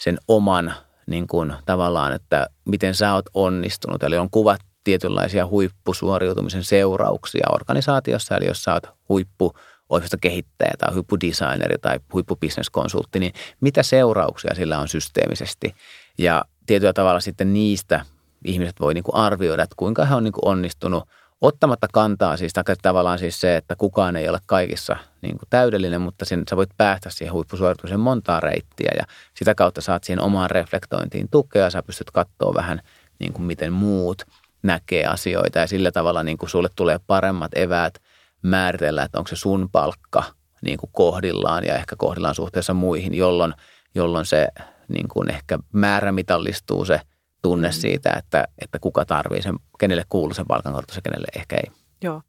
sen 0.00 0.18
oman 0.28 0.74
niin 1.06 1.26
kuin 1.26 1.52
tavallaan, 1.66 2.12
että 2.12 2.46
miten 2.64 2.94
sä 2.94 3.14
oot 3.14 3.26
onnistunut. 3.34 4.02
Eli 4.02 4.18
on 4.18 4.30
kuvat 4.30 4.60
tietynlaisia 4.84 5.46
huippusuoriutumisen 5.46 6.64
seurauksia 6.64 7.46
organisaatiossa, 7.52 8.36
eli 8.36 8.46
jos 8.46 8.62
sä 8.62 8.72
oot 8.72 8.86
huippu 9.08 9.52
oikeastaan 9.88 10.20
kehittäjä 10.20 10.72
tai 10.78 10.94
huippudesigneri 10.94 11.78
tai 11.78 12.00
huippubisneskonsultti, 12.12 13.20
niin 13.20 13.32
mitä 13.60 13.82
seurauksia 13.82 14.54
sillä 14.54 14.78
on 14.78 14.88
systeemisesti. 14.88 15.74
Ja 16.18 16.44
tietyllä 16.66 16.92
tavalla 16.92 17.20
sitten 17.20 17.52
niistä 17.52 18.04
ihmiset 18.44 18.80
voi 18.80 18.94
niin 18.94 19.04
kuin 19.04 19.14
arvioida, 19.16 19.62
että 19.62 19.74
kuinka 19.76 20.04
he 20.04 20.14
on 20.14 20.24
niin 20.24 20.32
kuin 20.32 20.48
onnistunut 20.48 21.08
ottamatta 21.40 21.88
kantaa 21.92 22.36
siis 22.36 22.52
tavallaan 22.82 23.18
siis 23.18 23.40
se, 23.40 23.56
että 23.56 23.76
kukaan 23.76 24.16
ei 24.16 24.28
ole 24.28 24.38
kaikissa 24.46 24.96
niin 25.22 25.38
kuin 25.38 25.48
täydellinen, 25.50 26.00
mutta 26.00 26.24
sen, 26.24 26.42
sä 26.50 26.56
voit 26.56 26.70
päästä 26.76 27.10
siihen 27.10 27.32
huippusuoritukseen 27.32 28.00
montaa 28.00 28.40
reittiä 28.40 28.92
ja 28.96 29.04
sitä 29.34 29.54
kautta 29.54 29.80
saat 29.80 30.04
siihen 30.04 30.20
omaan 30.20 30.50
reflektointiin 30.50 31.28
tukea. 31.30 31.70
Sä 31.70 31.82
pystyt 31.82 32.10
katsoa 32.10 32.54
vähän 32.54 32.80
niin 33.18 33.32
kuin 33.32 33.46
miten 33.46 33.72
muut 33.72 34.22
näkee 34.62 35.06
asioita 35.06 35.58
ja 35.58 35.66
sillä 35.66 35.92
tavalla 35.92 36.22
niin 36.22 36.38
kuin 36.38 36.50
sulle 36.50 36.68
tulee 36.76 37.00
paremmat 37.06 37.50
eväät 37.54 37.98
määritellä, 38.44 39.02
että 39.02 39.18
onko 39.18 39.28
se 39.28 39.36
sun 39.36 39.68
palkka 39.72 40.22
niin 40.62 40.78
kuin 40.78 40.90
kohdillaan 40.92 41.64
ja 41.64 41.74
ehkä 41.74 41.96
kohdillaan 41.98 42.34
suhteessa 42.34 42.74
muihin, 42.74 43.14
jolloin, 43.14 43.54
jolloin 43.94 44.26
se 44.26 44.48
niin 44.88 45.08
kuin 45.08 45.30
ehkä 45.30 45.58
määrämitallistuu 45.72 46.84
se 46.84 47.00
tunne 47.42 47.68
mm. 47.68 47.72
siitä, 47.72 48.12
että, 48.18 48.48
että 48.58 48.78
kuka 48.78 49.04
tarvii 49.04 49.42
sen, 49.42 49.54
kenelle 49.78 50.04
kuuluu 50.08 50.34
sen 50.34 50.46
palkankorotus 50.46 50.96
ja 50.96 51.02
kenelle 51.02 51.26
ehkä 51.36 51.56
ei. 51.56 51.70
Joo. 52.02 52.22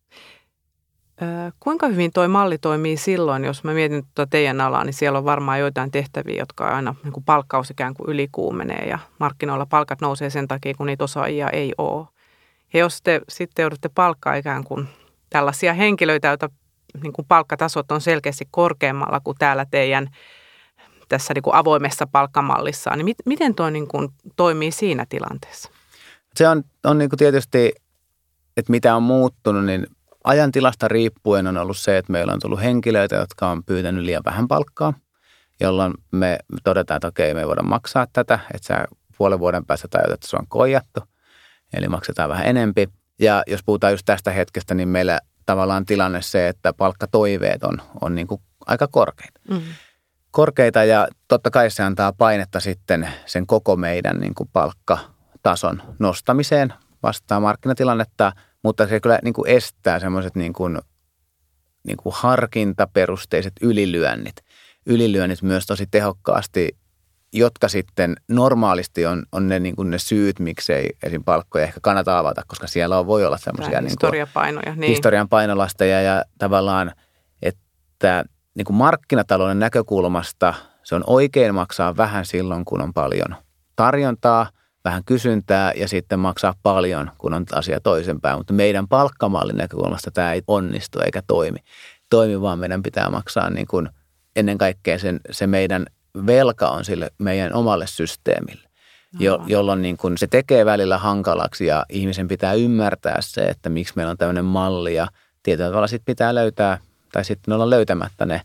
Ö, 1.22 1.25
kuinka 1.60 1.88
hyvin 1.88 2.12
tuo 2.13 2.27
malli 2.27 2.57
toimii 2.57 2.98
silloin, 2.98 3.43
jos 3.43 3.63
mä 3.63 3.74
mietin 3.74 4.03
tuota 4.15 4.29
teidän 4.29 4.62
alaa, 4.62 4.84
niin 4.84 4.93
siellä 4.93 5.19
on 5.19 5.25
varmaan 5.25 5.60
joitain 5.60 5.91
tehtäviä, 5.91 6.39
jotka 6.39 6.67
aina 6.67 6.95
niin 7.03 7.13
kuin 7.13 7.24
palkkaus 7.24 7.69
ikään 7.69 7.93
kuin 7.93 8.10
ylikuumenee 8.10 8.86
ja 8.89 9.00
markkinoilla 9.19 9.65
palkat 9.65 10.01
nousee 10.01 10.29
sen 10.29 10.48
takia, 10.48 10.74
kun 10.74 10.86
niitä 10.86 11.03
osaajia 11.03 11.50
ei 11.50 11.74
ole. 11.77 12.07
Ja 12.74 12.79
jos 12.79 13.01
te 13.01 13.22
sitten 13.29 13.63
joudutte 13.63 13.89
palkkaa 13.89 14.36
ikään 14.36 14.63
kuin 14.63 14.88
tällaisia 15.35 15.73
henkilöitä, 15.73 16.27
joita 16.27 16.49
niin 17.03 17.13
kuin 17.13 17.25
palkkatasot 17.27 17.91
on 17.91 18.01
selkeästi 18.01 18.47
korkeammalla 18.51 19.19
kuin 19.19 19.37
täällä 19.37 19.65
teidän 19.71 20.07
tässä 21.09 21.33
niin 21.33 21.43
kuin 21.43 21.55
avoimessa 21.55 22.07
palkkamallissa, 22.11 22.95
niin 22.95 23.05
mit, 23.05 23.17
miten 23.25 23.55
tuo 23.55 23.69
niin 23.69 23.87
kuin 23.87 24.09
toimii 24.35 24.71
siinä 24.71 25.05
tilanteessa? 25.09 25.69
Se 26.35 26.47
on, 26.47 26.63
on 26.83 26.97
niin 26.97 27.09
kuin 27.09 27.17
tietysti, 27.17 27.73
että 28.57 28.71
mitä 28.71 28.95
on 28.95 29.03
muuttunut, 29.03 29.65
niin 29.65 29.87
ajan 30.23 30.51
tilasta 30.51 30.87
riippuen 30.87 31.47
on 31.47 31.57
ollut 31.57 31.77
se, 31.77 31.97
että 31.97 32.11
meillä 32.11 32.33
on 32.33 32.39
tullut 32.39 32.61
henkilöitä, 32.61 33.15
jotka 33.15 33.49
on 33.49 33.63
pyytänyt 33.63 34.03
liian 34.03 34.25
vähän 34.25 34.47
palkkaa, 34.47 34.93
jolloin 35.59 35.93
me 36.11 36.39
todetaan, 36.63 36.97
että 36.97 37.07
okei, 37.07 37.33
me 37.33 37.39
ei 37.39 37.47
voida 37.47 37.63
maksaa 37.63 38.07
tätä, 38.13 38.39
että 38.53 38.67
sä 38.67 38.85
puolen 39.17 39.39
vuoden 39.39 39.65
päästä 39.65 39.87
tajut, 39.87 40.13
että 40.13 40.27
se 40.27 40.35
on 40.35 40.47
koijattu, 40.47 40.99
eli 41.73 41.87
maksetaan 41.87 42.29
vähän 42.29 42.47
enempi. 42.47 42.89
Ja 43.19 43.43
jos 43.48 43.63
puhutaan 43.65 43.93
just 43.93 44.05
tästä 44.05 44.31
hetkestä, 44.31 44.74
niin 44.75 44.88
meillä 44.88 45.19
tavallaan 45.45 45.86
tilanne 45.86 46.22
se, 46.22 46.48
että 46.48 46.74
palkkatoiveet 46.74 47.63
on, 47.63 47.81
on 48.01 48.15
niin 48.15 48.27
kuin 48.27 48.41
aika 48.65 48.88
korkeita. 48.88 49.39
Mm-hmm. 49.50 49.74
Korkeita 50.31 50.84
ja 50.84 51.07
totta 51.27 51.51
kai 51.51 51.72
se 51.72 51.84
antaa 51.84 52.13
painetta 52.13 52.60
sitten 52.60 53.10
sen 53.25 53.48
koko 53.48 53.75
meidän 53.75 54.19
niin 54.19 54.36
kuin 54.36 54.50
palkkatason 54.53 55.81
nostamiseen 56.00 56.74
vastaa 57.03 57.39
markkinatilannetta, 57.39 58.31
mutta 58.63 58.88
se 58.88 59.00
kyllä 59.00 59.19
niin 59.24 59.34
kuin 59.34 59.50
estää 59.50 60.00
semmoiset 60.00 60.36
niin 60.36 60.53
kuin, 60.53 60.79
niin 61.88 61.98
kuin 61.98 62.15
harkintaperusteiset 62.17 63.53
ylilyönnit. 63.62 64.36
Ylilyönnit 64.86 65.41
myös 65.41 65.65
tosi 65.65 65.88
tehokkaasti 65.91 66.77
jotka 67.37 67.67
sitten 67.67 68.15
normaalisti 68.27 69.05
on, 69.05 69.23
on 69.31 69.47
ne, 69.47 69.59
niin 69.59 69.75
kuin 69.75 69.89
ne 69.89 69.99
syyt, 69.99 70.39
miksei 70.39 70.89
esim. 71.03 71.23
palkkoja 71.23 71.63
ehkä 71.63 71.79
kannata 71.81 72.19
avata, 72.19 72.41
koska 72.47 72.67
siellä 72.67 72.99
on, 72.99 73.07
voi 73.07 73.25
olla 73.25 73.37
semmoisia 73.37 73.81
niin 73.81 73.89
historiapainoja. 73.89 74.75
Niin. 74.75 74.89
Historian 74.89 75.29
painolasteja 75.29 76.01
ja 76.01 76.23
tavallaan, 76.37 76.91
että 77.41 78.25
niin 78.55 78.65
kuin 78.65 78.77
markkinatalouden 78.77 79.59
näkökulmasta 79.59 80.53
se 80.83 80.95
on 80.95 81.03
oikein 81.07 81.55
maksaa 81.55 81.97
vähän 81.97 82.25
silloin, 82.25 82.65
kun 82.65 82.81
on 82.81 82.93
paljon 82.93 83.35
tarjontaa, 83.75 84.49
vähän 84.85 85.03
kysyntää 85.05 85.73
ja 85.75 85.87
sitten 85.87 86.19
maksaa 86.19 86.53
paljon, 86.63 87.11
kun 87.17 87.33
on 87.33 87.45
asia 87.51 87.79
toisenpäin. 87.79 88.37
Mutta 88.37 88.53
meidän 88.53 88.87
palkkamallin 88.87 89.57
näkökulmasta 89.57 90.11
tämä 90.11 90.33
ei 90.33 90.41
onnistu 90.47 90.99
eikä 90.99 91.21
toimi. 91.27 91.59
Toimi, 92.09 92.41
vaan 92.41 92.59
meidän 92.59 92.83
pitää 92.83 93.09
maksaa 93.09 93.49
niin 93.49 93.67
kuin 93.67 93.89
ennen 94.35 94.57
kaikkea 94.57 94.99
sen, 94.99 95.19
se 95.31 95.47
meidän 95.47 95.85
velka 96.25 96.69
on 96.69 96.86
sille 96.86 97.12
meidän 97.17 97.53
omalle 97.53 97.88
systeemille, 97.88 98.69
jo, 99.19 99.43
jolloin 99.48 99.81
niin 99.81 99.98
kun 99.98 100.17
se 100.17 100.27
tekee 100.27 100.65
välillä 100.65 100.98
hankalaksi 100.98 101.65
ja 101.65 101.86
ihmisen 101.89 102.27
pitää 102.27 102.53
ymmärtää 102.53 103.17
se, 103.19 103.41
että 103.41 103.69
miksi 103.69 103.93
meillä 103.95 104.12
on 104.12 104.17
tämmöinen 104.17 104.45
malli 104.45 104.95
ja 104.95 105.07
tietyllä 105.43 105.69
tavalla 105.69 105.88
sitten 105.88 106.05
pitää 106.05 106.36
löytää 106.36 106.77
tai 107.13 107.25
sitten 107.25 107.53
olla 107.53 107.69
löytämättä 107.69 108.25
ne 108.25 108.41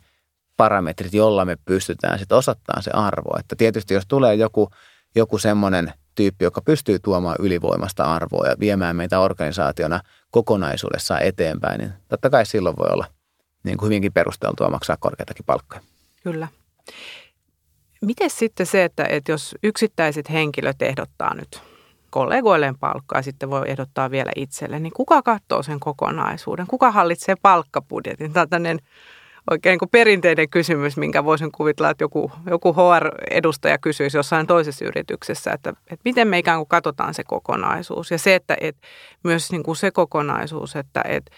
parametrit, 0.56 1.14
jolla 1.14 1.44
me 1.44 1.56
pystytään 1.64 2.18
sitten 2.18 2.38
osoittamaan 2.38 2.82
se 2.82 2.90
arvo. 2.90 3.38
Että 3.38 3.56
tietysti 3.56 3.94
jos 3.94 4.04
tulee 4.08 4.34
joku, 4.34 4.70
joku 5.14 5.38
semmoinen 5.38 5.92
tyyppi, 6.14 6.44
joka 6.44 6.60
pystyy 6.60 6.98
tuomaan 6.98 7.36
ylivoimasta 7.38 8.04
arvoa 8.04 8.46
ja 8.46 8.56
viemään 8.60 8.96
meitä 8.96 9.20
organisaationa 9.20 10.00
kokonaisuudessaan 10.30 11.22
eteenpäin, 11.22 11.78
niin 11.78 11.92
totta 12.08 12.30
kai 12.30 12.46
silloin 12.46 12.76
voi 12.76 12.88
olla 12.90 13.06
niin 13.64 13.76
kuin 13.78 13.86
hyvinkin 13.86 14.12
perusteltua 14.12 14.68
maksaa 14.68 14.96
korkeitakin 15.00 15.44
palkkoja. 15.44 15.80
Kyllä. 16.22 16.48
Miten 18.06 18.30
sitten 18.30 18.66
se, 18.66 18.84
että, 18.84 19.04
että 19.04 19.32
jos 19.32 19.54
yksittäiset 19.62 20.30
henkilöt 20.30 20.82
ehdottaa 20.82 21.34
nyt 21.34 21.62
kollegoilleen 22.10 22.78
palkkaa 22.78 23.22
sitten 23.22 23.50
voi 23.50 23.70
ehdottaa 23.70 24.10
vielä 24.10 24.32
itselle, 24.36 24.78
niin 24.78 24.92
kuka 24.92 25.22
katsoo 25.22 25.62
sen 25.62 25.80
kokonaisuuden? 25.80 26.66
Kuka 26.66 26.90
hallitsee 26.90 27.34
palkkabudjetin? 27.42 28.32
Tämä 28.32 28.42
on 28.42 28.48
tämmöinen 28.48 28.78
oikein 29.50 29.78
niin 29.80 29.90
perinteinen 29.90 30.50
kysymys, 30.50 30.96
minkä 30.96 31.24
voisin 31.24 31.52
kuvitella, 31.52 31.90
että 31.90 32.04
joku, 32.04 32.32
joku 32.50 32.72
HR-edustaja 32.72 33.78
kysyisi 33.78 34.16
jossain 34.16 34.46
toisessa 34.46 34.84
yrityksessä, 34.84 35.52
että, 35.52 35.70
että 35.70 36.02
miten 36.04 36.28
me 36.28 36.38
ikään 36.38 36.58
kuin 36.58 36.68
katsotaan 36.68 37.14
se 37.14 37.24
kokonaisuus. 37.24 38.10
Ja 38.10 38.18
se, 38.18 38.34
että, 38.34 38.56
että 38.60 38.86
myös 39.24 39.52
niin 39.52 39.62
kuin 39.62 39.76
se 39.76 39.90
kokonaisuus, 39.90 40.76
että, 40.76 41.02
että, 41.04 41.30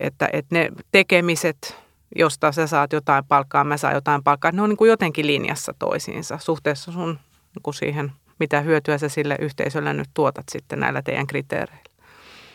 että, 0.00 0.28
että 0.32 0.54
ne 0.54 0.68
tekemiset– 0.92 1.58
josta 2.16 2.52
sä 2.52 2.66
saat 2.66 2.92
jotain 2.92 3.24
palkkaa, 3.24 3.64
mä 3.64 3.76
saan 3.76 3.94
jotain 3.94 4.22
palkkaa. 4.22 4.52
Ne 4.52 4.62
on 4.62 4.68
niin 4.68 4.76
kuin 4.76 4.88
jotenkin 4.88 5.26
linjassa 5.26 5.74
toisiinsa 5.78 6.38
suhteessa 6.38 6.92
sun 6.92 7.08
niin 7.54 7.62
kuin 7.62 7.74
siihen, 7.74 8.12
mitä 8.38 8.60
hyötyä 8.60 8.98
sä 8.98 9.08
sille 9.08 9.36
yhteisölle 9.40 9.92
nyt 9.92 10.08
tuotat 10.14 10.44
sitten 10.52 10.80
näillä 10.80 11.02
teidän 11.02 11.26
kriteereillä. 11.26 11.88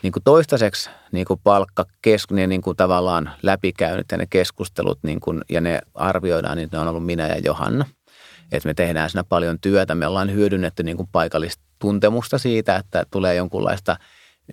Niin 0.04 0.14
kuin 0.14 0.24
toistaiseksi 0.24 0.90
niin 1.12 1.26
kuin 1.26 1.40
palkka, 1.44 1.86
ne 2.32 2.48
niin 2.48 2.62
kuin 2.62 2.78
tavallaan 2.78 3.32
läpikäynyt 3.44 4.06
ja 4.12 4.18
ne 4.18 4.26
keskustelut 4.30 5.00
niin 5.04 5.20
kuin, 5.20 5.42
ja 5.50 5.62
ne 5.62 5.80
arvioidaan, 5.96 6.58
niin 6.58 6.70
ne 6.72 6.80
on 6.80 6.88
ollut 6.88 7.06
minä 7.06 7.28
ja 7.28 7.40
Johanna. 7.40 7.86
Että 8.52 8.70
me 8.70 8.74
tehdään 8.74 9.10
siinä 9.10 9.24
paljon 9.24 9.60
työtä. 9.60 9.96
Me 9.96 10.08
ollaan 10.08 10.32
hyödynnetty 10.32 10.84
niin 10.84 10.98
kuin 10.98 11.10
paikallista 11.12 11.64
tuntemusta 11.80 12.38
siitä, 12.38 12.76
että 12.76 13.06
tulee 13.12 13.36
jonkunlaista 13.36 13.98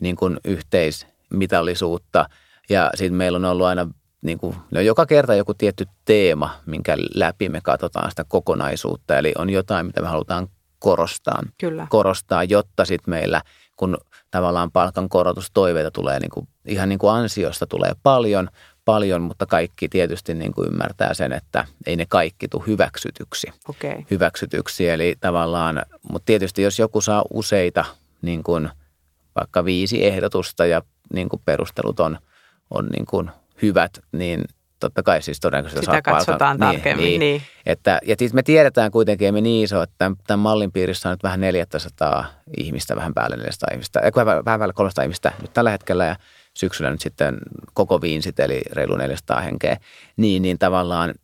niin 0.01 0.17
kuin 0.17 0.41
yhteismitallisuutta. 0.45 2.29
Ja 2.69 2.91
sitten 2.95 3.15
meillä 3.15 3.37
on 3.37 3.45
ollut 3.45 3.67
aina 3.67 3.89
niin 4.23 4.39
kuin, 4.39 4.57
no 4.71 4.81
joka 4.81 5.07
kerta 5.07 5.35
joku 5.35 5.55
tietty 5.55 5.87
teema, 6.05 6.51
minkä 6.67 6.97
läpi 7.15 7.49
me 7.49 7.61
katsotaan 7.61 8.11
sitä 8.11 8.25
kokonaisuutta. 8.29 9.19
Eli 9.19 9.33
on 9.39 9.51
jotain, 9.51 9.87
mitä 9.87 10.03
me 10.03 10.09
halutaan 10.09 10.49
korostaa, 10.79 11.43
Kyllä. 11.59 11.87
korostaa 11.91 12.45
jotta 12.45 12.85
sitten 12.85 13.11
meillä, 13.11 13.43
kun 13.77 13.99
tavallaan 14.31 14.71
palkan 14.71 15.09
korotustoiveita 15.09 15.91
tulee 15.91 16.21
niin 16.21 16.31
kuin, 16.31 16.49
ihan 16.67 16.89
niin 16.89 16.99
kuin 16.99 17.13
ansiosta 17.13 17.67
tulee 17.67 17.93
paljon, 18.03 18.49
paljon, 18.85 19.23
mutta 19.23 19.47
kaikki 19.47 19.89
tietysti 19.89 20.35
niin 20.35 20.53
kuin 20.53 20.69
ymmärtää 20.69 21.15
sen, 21.15 21.33
että 21.33 21.65
ei 21.87 21.97
ne 21.97 22.07
kaikki 22.09 22.49
tule 22.49 22.63
hyväksytyksi. 22.67 23.53
Okay. 23.69 24.03
hyväksytyksi. 24.11 24.89
Eli 24.89 25.17
tavallaan, 25.21 25.83
mutta 26.13 26.27
tietysti 26.27 26.63
jos 26.63 26.79
joku 26.79 27.01
saa 27.01 27.25
useita, 27.33 27.85
niin 28.23 28.43
kuin 28.43 28.69
vaikka 29.37 29.65
viisi 29.65 30.07
ehdotusta 30.07 30.67
ja 30.67 30.83
niin 31.13 31.29
kuin 31.29 31.43
perustelut 31.45 32.01
on, 32.01 32.19
on 32.71 32.87
niin 32.87 33.07
kuin 33.07 33.31
hyvät, 33.63 33.99
niin 34.13 34.45
totta 34.81 35.03
kai 35.03 35.23
siis 35.23 35.41
todennäköisesti 35.41 35.87
Sitä 35.87 36.03
katsotaan 36.03 36.59
palkan. 36.59 36.75
Niin, 36.75 36.83
tarkemmin, 36.83 37.07
niin. 37.07 37.21
niin. 37.21 37.43
Että, 37.67 37.99
ja 38.07 38.15
siis 38.19 38.33
me 38.33 38.43
tiedetään 38.43 38.91
kuitenkin, 38.91 39.29
emme 39.29 39.41
niin 39.41 39.65
iso, 39.65 39.83
että 39.83 39.95
tämän, 39.99 40.17
tämän 40.27 40.41
mallin 40.41 40.73
piirissä 40.73 41.09
on 41.09 41.13
nyt 41.13 41.23
vähän 41.23 41.41
400 41.41 42.25
ihmistä, 42.59 42.97
vähän 42.97 43.15
päälle 43.15 43.37
400 43.37 43.69
ihmistä, 43.73 44.01
äh, 44.01 44.27
vähän, 44.27 44.45
vähän 44.45 44.61
päälle 44.61 44.73
300 44.73 45.05
ihmistä 45.05 45.33
nyt 45.43 45.53
tällä 45.53 45.71
hetkellä 45.71 46.05
ja 46.05 46.17
syksyllä 46.55 46.91
nyt 46.91 47.01
sitten 47.01 47.39
koko 47.75 48.01
viinsit, 48.01 48.41
eli 48.41 48.61
reilu 48.73 48.97
400 48.97 49.41
henkeä, 49.41 49.77
niin, 50.17 50.43
niin 50.43 50.59
tavallaan 50.59 51.15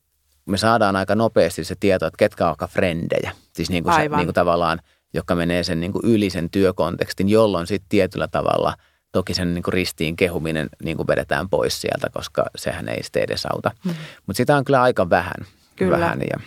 me 0.47 0.57
saadaan 0.59 0.97
aika 0.97 1.15
nopeasti 1.15 1.65
se 1.65 1.75
tieto, 1.81 2.07
että 2.07 2.19
ketkä 2.19 2.47
ovat 2.47 2.71
frendejä. 2.71 3.31
Siis 3.53 3.71
niin 3.71 3.85
kuin, 3.85 3.95
se, 3.95 4.01
niin 4.01 4.27
kuin 4.27 4.35
tavallaan, 4.35 4.81
joka 5.15 5.35
menee 5.35 5.63
sen 5.63 5.81
niin 5.81 5.93
kuin 5.93 6.05
yli 6.05 6.31
sen 6.31 6.51
työkontekstin, 6.51 7.29
jolloin 7.29 7.67
sitten 7.67 7.89
tietyllä 7.89 8.29
tavalla– 8.29 8.75
Toki 9.13 9.35
sen 9.35 9.55
niin 9.55 9.63
kuin 9.63 9.75
ristiin 9.75 10.17
kehuminen 10.17 10.69
niin 10.83 10.97
kuin 10.97 11.07
vedetään 11.07 11.49
pois 11.49 11.81
sieltä, 11.81 12.11
koska 12.13 12.45
sehän 12.57 12.89
ei 12.89 13.03
sitten 13.03 13.23
edesauta. 13.23 13.71
Mm. 13.85 13.95
Mutta 14.27 14.37
sitä 14.37 14.57
on 14.57 14.65
kyllä 14.65 14.83
aika 14.83 15.11
vähän. 15.11 15.47
Kyllä. 15.77 15.99
Vähän 15.99 16.21
ja... 16.21 16.41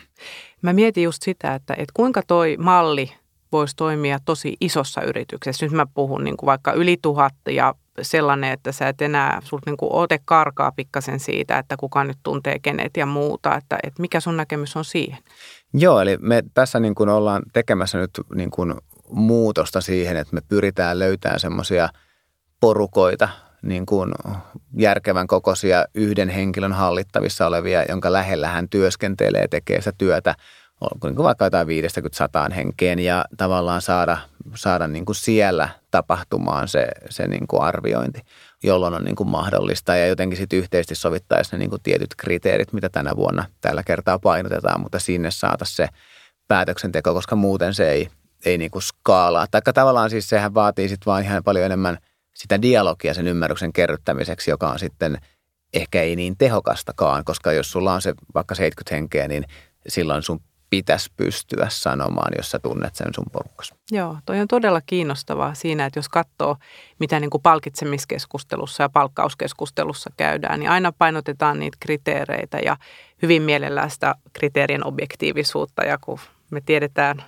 Mä 0.61 0.73
mietin 0.73 1.03
just 1.03 1.23
sitä, 1.23 1.55
että, 1.55 1.73
että 1.73 1.91
kuinka 1.93 2.21
toi 2.27 2.57
malli 2.59 3.11
voisi 3.51 3.75
toimia 3.75 4.19
tosi 4.25 4.57
isossa 4.61 5.01
yrityksessä. 5.01 5.65
Nyt 5.65 5.73
mä 5.73 5.85
puhun 5.93 6.23
niin 6.23 6.37
kuin 6.37 6.47
vaikka 6.47 6.73
yli 6.73 6.97
tuhat 7.01 7.33
ja 7.49 7.75
sellainen, 8.01 8.51
että 8.51 8.71
sä 8.71 8.87
et 8.87 9.01
enää, 9.01 9.41
sulta 9.43 9.69
niin 9.69 9.77
kuin 9.77 9.93
ote 9.93 10.19
karkaa 10.25 10.71
pikkasen 10.71 11.19
siitä, 11.19 11.57
että 11.57 11.77
kuka 11.77 12.03
nyt 12.03 12.17
tuntee 12.23 12.59
kenet 12.59 12.97
ja 12.97 13.05
muuta, 13.05 13.55
että, 13.55 13.79
että 13.83 14.01
mikä 14.01 14.19
sun 14.19 14.37
näkemys 14.37 14.75
on 14.75 14.85
siihen? 14.85 15.19
Joo, 15.73 16.01
eli 16.01 16.17
me 16.17 16.43
tässä 16.53 16.79
niin 16.79 16.95
kuin 16.95 17.09
ollaan 17.09 17.41
tekemässä 17.53 17.97
nyt 17.97 18.11
niin 18.35 18.51
kuin 18.51 18.73
muutosta 19.09 19.81
siihen, 19.81 20.17
että 20.17 20.35
me 20.35 20.41
pyritään 20.47 20.99
löytämään 20.99 21.39
semmoisia– 21.39 21.89
porukoita, 22.59 23.29
niin 23.61 23.85
kuin 23.85 24.11
järkevän 24.77 25.27
kokoisia 25.27 25.85
yhden 25.93 26.29
henkilön 26.29 26.73
hallittavissa 26.73 27.47
olevia, 27.47 27.83
jonka 27.83 28.13
lähellä 28.13 28.47
hän 28.47 28.69
työskentelee, 28.69 29.47
tekee 29.47 29.81
sitä 29.81 29.91
työtä, 29.97 30.35
niin 31.03 31.15
kuin 31.15 31.23
vaikka 31.23 31.45
jotain 31.45 31.67
50-100 32.49 32.53
henkeen 32.53 32.99
ja 32.99 33.25
tavallaan 33.37 33.81
saada, 33.81 34.17
saada 34.55 34.87
niin 34.87 35.05
kuin 35.05 35.15
siellä 35.15 35.69
tapahtumaan 35.91 36.67
se, 36.67 36.87
se 37.09 37.27
niin 37.27 37.47
kuin 37.47 37.61
arviointi, 37.61 38.21
jolloin 38.63 38.93
on 38.93 39.03
niin 39.03 39.15
kuin 39.15 39.29
mahdollista 39.29 39.95
ja 39.95 40.07
jotenkin 40.07 40.37
sitten 40.37 40.59
yhteisesti 40.59 40.95
sovittaisi 40.95 41.51
ne 41.51 41.57
niin 41.57 41.69
kuin 41.69 41.81
tietyt 41.81 42.15
kriteerit, 42.17 42.73
mitä 42.73 42.89
tänä 42.89 43.15
vuonna 43.15 43.45
tällä 43.61 43.83
kertaa 43.83 44.19
painotetaan, 44.19 44.81
mutta 44.81 44.99
sinne 44.99 45.31
saataisiin 45.31 45.75
se 45.75 45.87
päätöksenteko, 46.47 47.13
koska 47.13 47.35
muuten 47.35 47.73
se 47.73 47.91
ei, 47.91 48.09
ei 48.45 48.57
niin 48.57 48.71
kuin 48.71 48.81
skaalaa. 48.81 49.47
Taikka 49.51 49.73
tavallaan 49.73 50.09
siis 50.09 50.29
sehän 50.29 50.53
vaatii 50.53 50.89
sitten 50.89 51.05
vaan 51.05 51.23
ihan 51.23 51.43
paljon 51.43 51.65
enemmän 51.65 51.97
sitä 52.41 52.61
dialogia 52.61 53.13
sen 53.13 53.27
ymmärryksen 53.27 53.73
kerryttämiseksi, 53.73 54.51
joka 54.51 54.69
on 54.69 54.79
sitten 54.79 55.17
ehkä 55.73 56.01
ei 56.01 56.15
niin 56.15 56.37
tehokastakaan, 56.37 57.25
koska 57.25 57.51
jos 57.51 57.71
sulla 57.71 57.93
on 57.93 58.01
se 58.01 58.13
vaikka 58.35 58.55
70 58.55 58.95
henkeä, 58.95 59.27
niin 59.27 59.45
silloin 59.87 60.23
sun 60.23 60.41
pitäisi 60.69 61.11
pystyä 61.17 61.67
sanomaan, 61.69 62.31
jos 62.37 62.51
sä 62.51 62.59
tunnet 62.59 62.95
sen 62.95 63.07
sun 63.15 63.25
porukas. 63.31 63.73
Joo, 63.91 64.17
toi 64.25 64.39
on 64.39 64.47
todella 64.47 64.81
kiinnostavaa 64.81 65.53
siinä, 65.53 65.85
että 65.85 65.99
jos 65.99 66.09
katsoo, 66.09 66.57
mitä 66.99 67.19
niin 67.19 67.29
kuin 67.29 67.41
palkitsemiskeskustelussa 67.41 68.83
ja 68.83 68.89
palkkauskeskustelussa 68.89 70.09
käydään, 70.17 70.59
niin 70.59 70.69
aina 70.69 70.91
painotetaan 70.91 71.59
niitä 71.59 71.77
kriteereitä 71.79 72.59
ja 72.59 72.77
hyvin 73.21 73.41
mielellään 73.41 73.91
sitä 73.91 74.15
kriteerien 74.33 74.85
objektiivisuutta. 74.85 75.83
Ja 75.83 75.97
kun 76.01 76.19
me 76.51 76.61
tiedetään, 76.61 77.23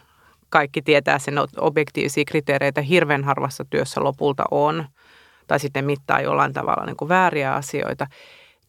kaikki 0.51 0.81
tietää 0.81 1.19
sen 1.19 1.35
objektiivisia 1.57 2.23
kriteereitä, 2.27 2.81
hirveän 2.81 3.23
harvassa 3.23 3.65
työssä 3.69 4.03
lopulta 4.03 4.43
on, 4.51 4.85
tai 5.47 5.59
sitten 5.59 5.85
mittaa 5.85 6.21
jollain 6.21 6.53
tavalla 6.53 6.85
niin 6.85 6.97
kuin 6.97 7.09
vääriä 7.09 7.53
asioita, 7.53 8.07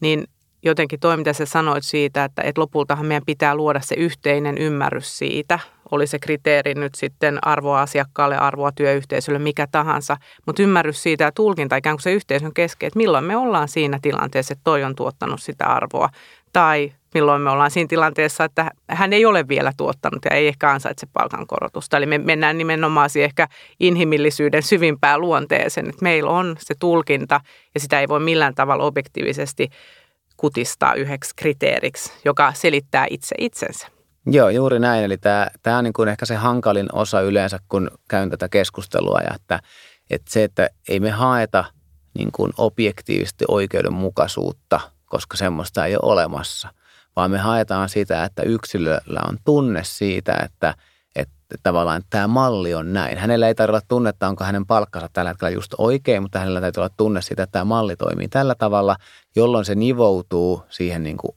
niin 0.01 0.27
jotenkin 0.63 1.01
toi, 1.01 1.17
mitä 1.17 1.33
sä 1.33 1.47
sanoit 1.47 1.85
siitä, 1.85 2.25
että, 2.25 2.43
että 2.43 2.61
lopultahan 2.61 3.07
meidän 3.07 3.23
pitää 3.27 3.55
luoda 3.55 3.81
se 3.81 3.95
yhteinen 3.95 4.59
ymmärrys 4.59 5.19
siitä, 5.19 5.59
oli 5.91 6.07
se 6.07 6.19
kriteeri 6.19 6.75
nyt 6.75 6.95
sitten 6.95 7.39
arvoa 7.43 7.83
asiakkaalle, 7.83 8.37
arvoa 8.37 8.73
työyhteisölle, 8.73 9.39
mikä 9.39 9.67
tahansa, 9.73 10.17
mutta 10.47 10.63
ymmärrys 10.63 11.03
siitä 11.03 11.25
ja 11.25 11.33
tulkinta 11.33 11.77
ikään 11.77 11.97
kuin 11.97 12.03
se 12.03 12.13
yhteisön 12.13 12.55
kesken, 12.55 12.87
että 12.87 12.97
milloin 12.97 13.25
me 13.25 13.37
ollaan 13.37 13.69
siinä 13.69 13.99
tilanteessa, 14.03 14.53
että 14.53 14.65
toi 14.65 14.85
on 14.85 14.95
tuottanut 14.95 15.43
sitä 15.43 15.67
arvoa, 15.67 16.09
tai 16.53 16.93
milloin 17.15 17.43
me 17.43 17.51
ollaan 17.51 17.71
siinä 17.71 17.89
tilanteessa, 17.89 18.45
että 18.45 18.71
hän 18.89 19.13
ei 19.13 19.25
ole 19.25 19.49
vielä 19.49 19.73
tuottanut 19.77 20.25
ja 20.25 20.37
ei 20.37 20.49
ehkä 20.49 20.71
ansaitse 20.71 21.07
palkankorotusta. 21.13 21.97
Eli 21.97 22.07
me 22.07 22.19
mennään 22.19 22.59
nimenomaan 22.59 23.11
siihen 23.11 23.25
ehkä 23.25 23.49
inhimillisyyden 23.81 24.63
syvimpään 24.63 25.21
luonteeseen, 25.21 25.89
että 25.89 26.03
meillä 26.03 26.31
on 26.31 26.57
se 26.59 26.75
tulkinta 26.79 27.41
ja 27.75 27.81
sitä 27.81 28.01
ei 28.01 28.09
voi 28.09 28.21
millään 28.21 28.55
tavalla 28.55 28.85
objektiivisesti 28.85 29.69
kutistaa 30.37 30.95
yhdeksi 30.95 31.31
kriteeriksi, 31.37 32.13
joka 32.25 32.53
selittää 32.53 33.07
itse 33.11 33.35
itsensä. 33.39 33.89
Joo, 34.27 34.49
juuri 34.49 34.79
näin. 34.79 35.05
Eli 35.05 35.19
tämä, 35.19 35.47
tämä 35.63 35.79
on 35.79 35.85
niin 35.85 35.93
kuin 35.93 36.09
ehkä 36.09 36.27
se 36.27 36.35
hankalin 36.35 36.87
osa 36.93 37.21
yleensä, 37.21 37.59
kun 37.69 37.91
käyn 38.09 38.31
tätä 38.31 38.49
keskustelua. 38.49 39.21
Ja 39.21 39.35
että, 39.35 39.61
että 40.11 40.33
se, 40.33 40.45
että 40.45 40.69
ei 40.89 41.01
me 41.01 41.11
haeta 41.11 41.65
niin 42.15 42.33
kuin 42.33 42.53
objektiivisesti 42.57 43.45
oikeudenmukaisuutta, 43.49 44.81
koska 45.13 45.37
semmoista 45.37 45.87
ei 45.87 45.97
ole 45.97 46.13
olemassa, 46.13 46.69
vaan 47.17 47.31
me 47.31 47.39
haetaan 47.39 47.89
sitä, 47.89 48.25
että 48.25 48.43
yksilöllä 48.43 49.21
on 49.29 49.39
tunne 49.45 49.81
siitä, 49.85 50.37
että– 50.45 50.75
tavallaan 51.63 52.03
tämä 52.11 52.27
malli 52.27 52.75
on 52.75 52.93
näin. 52.93 53.19
Hänellä 53.19 53.49
ei 53.49 53.55
tarvitse 53.55 53.77
olla 53.77 53.87
tunnetta, 53.89 54.29
onko 54.29 54.45
hänen 54.45 54.67
palkkansa 54.67 55.09
tällä 55.13 55.31
hetkellä 55.31 55.51
just 55.51 55.75
oikein, 55.79 56.23
mutta 56.23 56.39
hänellä 56.39 56.61
täytyy 56.61 56.81
olla 56.81 56.95
tunne 56.97 57.23
siitä, 57.23 57.43
että 57.43 57.53
tämä 57.53 57.65
malli 57.65 57.97
toimii 57.97 58.29
tällä 58.29 58.55
tavalla, 58.55 58.97
jolloin 59.37 59.65
se 59.65 59.75
nivoutuu 59.75 60.63
siihen 60.69 61.03
niin 61.03 61.17
kuin 61.17 61.37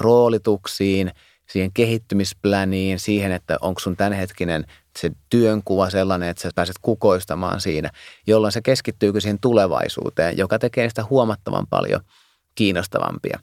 roolituksiin, 0.00 1.10
siihen 1.46 1.70
kehittymispläniin, 1.74 3.00
siihen, 3.00 3.32
että 3.32 3.56
onko 3.60 3.80
sun 3.80 3.96
tämänhetkinen 3.96 4.64
se 4.98 5.10
työnkuva 5.30 5.90
sellainen, 5.90 6.28
että 6.28 6.42
sä 6.42 6.50
pääset 6.54 6.76
kukoistamaan 6.82 7.60
siinä, 7.60 7.90
jolloin 8.26 8.52
se 8.52 8.62
keskittyykö 8.62 9.20
siihen 9.20 9.38
tulevaisuuteen, 9.40 10.38
joka 10.38 10.58
tekee 10.58 10.88
sitä 10.88 11.04
huomattavan 11.10 11.66
paljon 11.70 12.00
kiinnostavampia. 12.54 13.40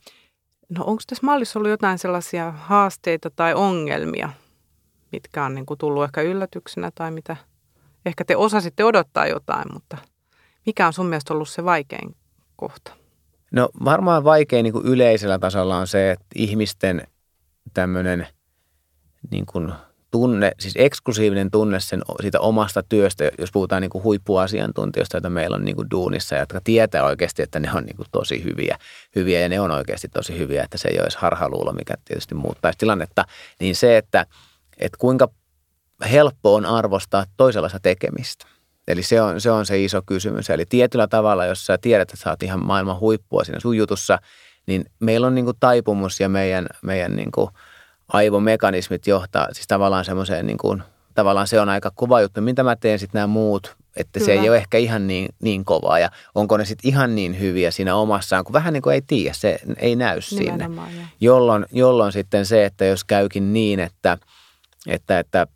No 0.70 0.84
onko 0.86 1.04
tässä 1.08 1.26
mallissa 1.26 1.60
ollut 1.60 1.70
jotain 1.70 1.98
sellaisia 1.98 2.52
haasteita 2.52 3.30
tai 3.30 3.54
ongelmia, 3.54 4.30
mitkä 5.12 5.46
on 5.46 5.56
niin 5.56 5.66
kuin 5.66 5.78
tullut 5.78 6.04
ehkä 6.04 6.22
yllätyksenä 6.22 6.92
tai 6.96 7.12
mitä 7.12 7.38
ehkä 8.06 8.26
te 8.26 8.36
osasitte 8.36 8.84
odottaa 8.84 9.28
jotain, 9.28 9.74
mutta 9.74 9.98
mikä 10.66 10.88
on 10.88 10.94
sun 10.94 11.06
mielestä 11.06 11.34
ollut 11.34 11.50
se 11.50 11.66
vaikein 11.66 12.16
kohta? 12.56 12.92
No 13.52 13.70
varmaan 13.86 14.24
vaikein 14.24 14.64
niin 14.64 14.74
kuin 14.74 14.86
yleisellä 14.86 15.40
tasolla 15.40 15.78
on 15.78 15.88
se, 15.88 16.12
että 16.12 16.26
ihmisten 16.36 17.08
tämmöinen 17.74 18.28
niin 19.32 19.46
kuin 19.46 19.74
tunne, 20.12 20.52
siis 20.60 20.74
eksklusiivinen 20.78 21.52
tunne 21.52 21.80
sen, 21.80 22.02
siitä 22.22 22.40
omasta 22.40 22.84
työstä, 22.84 23.32
jos 23.40 23.52
puhutaan 23.52 23.82
niin 23.82 23.90
kuin 23.90 24.04
huippuasiantuntijoista, 24.04 25.18
joita 25.18 25.30
meillä 25.30 25.56
on 25.56 25.66
niin 25.66 25.76
kuin 25.76 25.92
duunissa, 25.92 26.36
jotka 26.36 26.62
tietää 26.64 27.04
oikeasti, 27.04 27.42
että 27.42 27.60
ne 27.60 27.70
on 27.76 27.84
niin 27.84 27.96
kuin 27.96 28.08
tosi 28.12 28.44
hyviä, 28.44 28.78
hyviä 29.16 29.40
ja 29.40 29.50
ne 29.50 29.60
on 29.60 29.72
oikeasti 29.72 30.08
tosi 30.10 30.38
hyviä, 30.38 30.64
että 30.64 30.78
se 30.78 30.90
ei 30.90 31.00
olisi 31.04 31.18
harhaluulo, 31.22 31.74
mikä 31.74 31.94
tietysti 32.06 32.36
muuttaisi 32.36 32.80
tilannetta, 32.80 33.26
niin 33.60 33.76
se, 33.76 33.98
että– 33.98 34.26
että 34.82 34.98
kuinka 34.98 35.28
helppo 36.12 36.56
on 36.56 36.66
arvostaa 36.66 37.26
toisenlaista 37.38 37.80
tekemistä. 37.80 38.46
Eli 38.88 39.04
se 39.04 39.22
on, 39.22 39.42
se 39.42 39.52
on 39.52 39.66
se 39.66 39.84
iso 39.84 40.02
kysymys. 40.06 40.50
Eli 40.50 40.66
tietyllä 40.66 41.08
tavalla, 41.08 41.46
jos 41.46 41.66
sä 41.66 41.78
tiedät, 41.78 42.12
että 42.12 42.24
sä 42.24 42.30
oot 42.30 42.44
ihan 42.44 42.66
maailman 42.66 43.00
huippua 43.00 43.44
siinä 43.44 43.60
sun 43.60 43.78
jutussa, 43.78 44.20
niin 44.68 44.86
meillä 45.00 45.28
on 45.28 45.36
niin 45.36 45.46
kuin 45.46 45.58
taipumus 45.60 46.20
ja 46.20 46.30
meidän, 46.30 46.68
meidän 46.82 47.16
niin 47.16 47.32
kuin 47.32 47.50
aivomekanismit 48.14 49.08
johtaa 49.08 49.48
siis 49.52 49.68
tavallaan 49.68 50.06
semmoiseen, 50.06 50.48
niin 50.48 50.58
kuin, 50.58 50.84
tavallaan 51.14 51.48
se 51.48 51.60
on 51.60 51.70
aika 51.70 51.92
kova 51.96 52.22
juttu. 52.22 52.42
Mitä 52.42 52.64
mä 52.64 52.76
teen 52.76 53.00
sitten 53.00 53.20
nämä 53.20 53.28
muut, 53.28 53.76
että 53.98 54.20
Kyllä. 54.20 54.26
se 54.26 54.32
ei 54.32 54.50
ole 54.50 54.58
ehkä 54.58 54.78
ihan 54.78 55.08
niin, 55.08 55.30
niin 55.42 55.66
kovaa 55.66 56.00
ja 56.00 56.10
onko 56.36 56.58
ne 56.58 56.66
sitten 56.66 56.90
ihan 56.90 57.16
niin 57.16 57.40
hyviä 57.40 57.72
siinä 57.72 57.96
omassaan, 57.96 58.44
kun 58.44 58.54
vähän 58.54 58.74
niin 58.74 58.82
kuin 58.82 58.94
ei 58.94 59.02
tiedä, 59.02 59.34
se 59.34 59.60
ei 59.78 59.96
näy 59.96 60.20
Nimenomaan, 60.32 60.92
sinne. 60.92 61.08
Jolloin, 61.22 61.66
jolloin 61.72 62.12
sitten 62.12 62.46
se, 62.46 62.66
että 62.66 62.86
jos 62.86 63.04
käykin 63.04 63.54
niin, 63.54 63.80
että– 63.80 64.18
että, 64.88 65.20
että, 65.20 65.48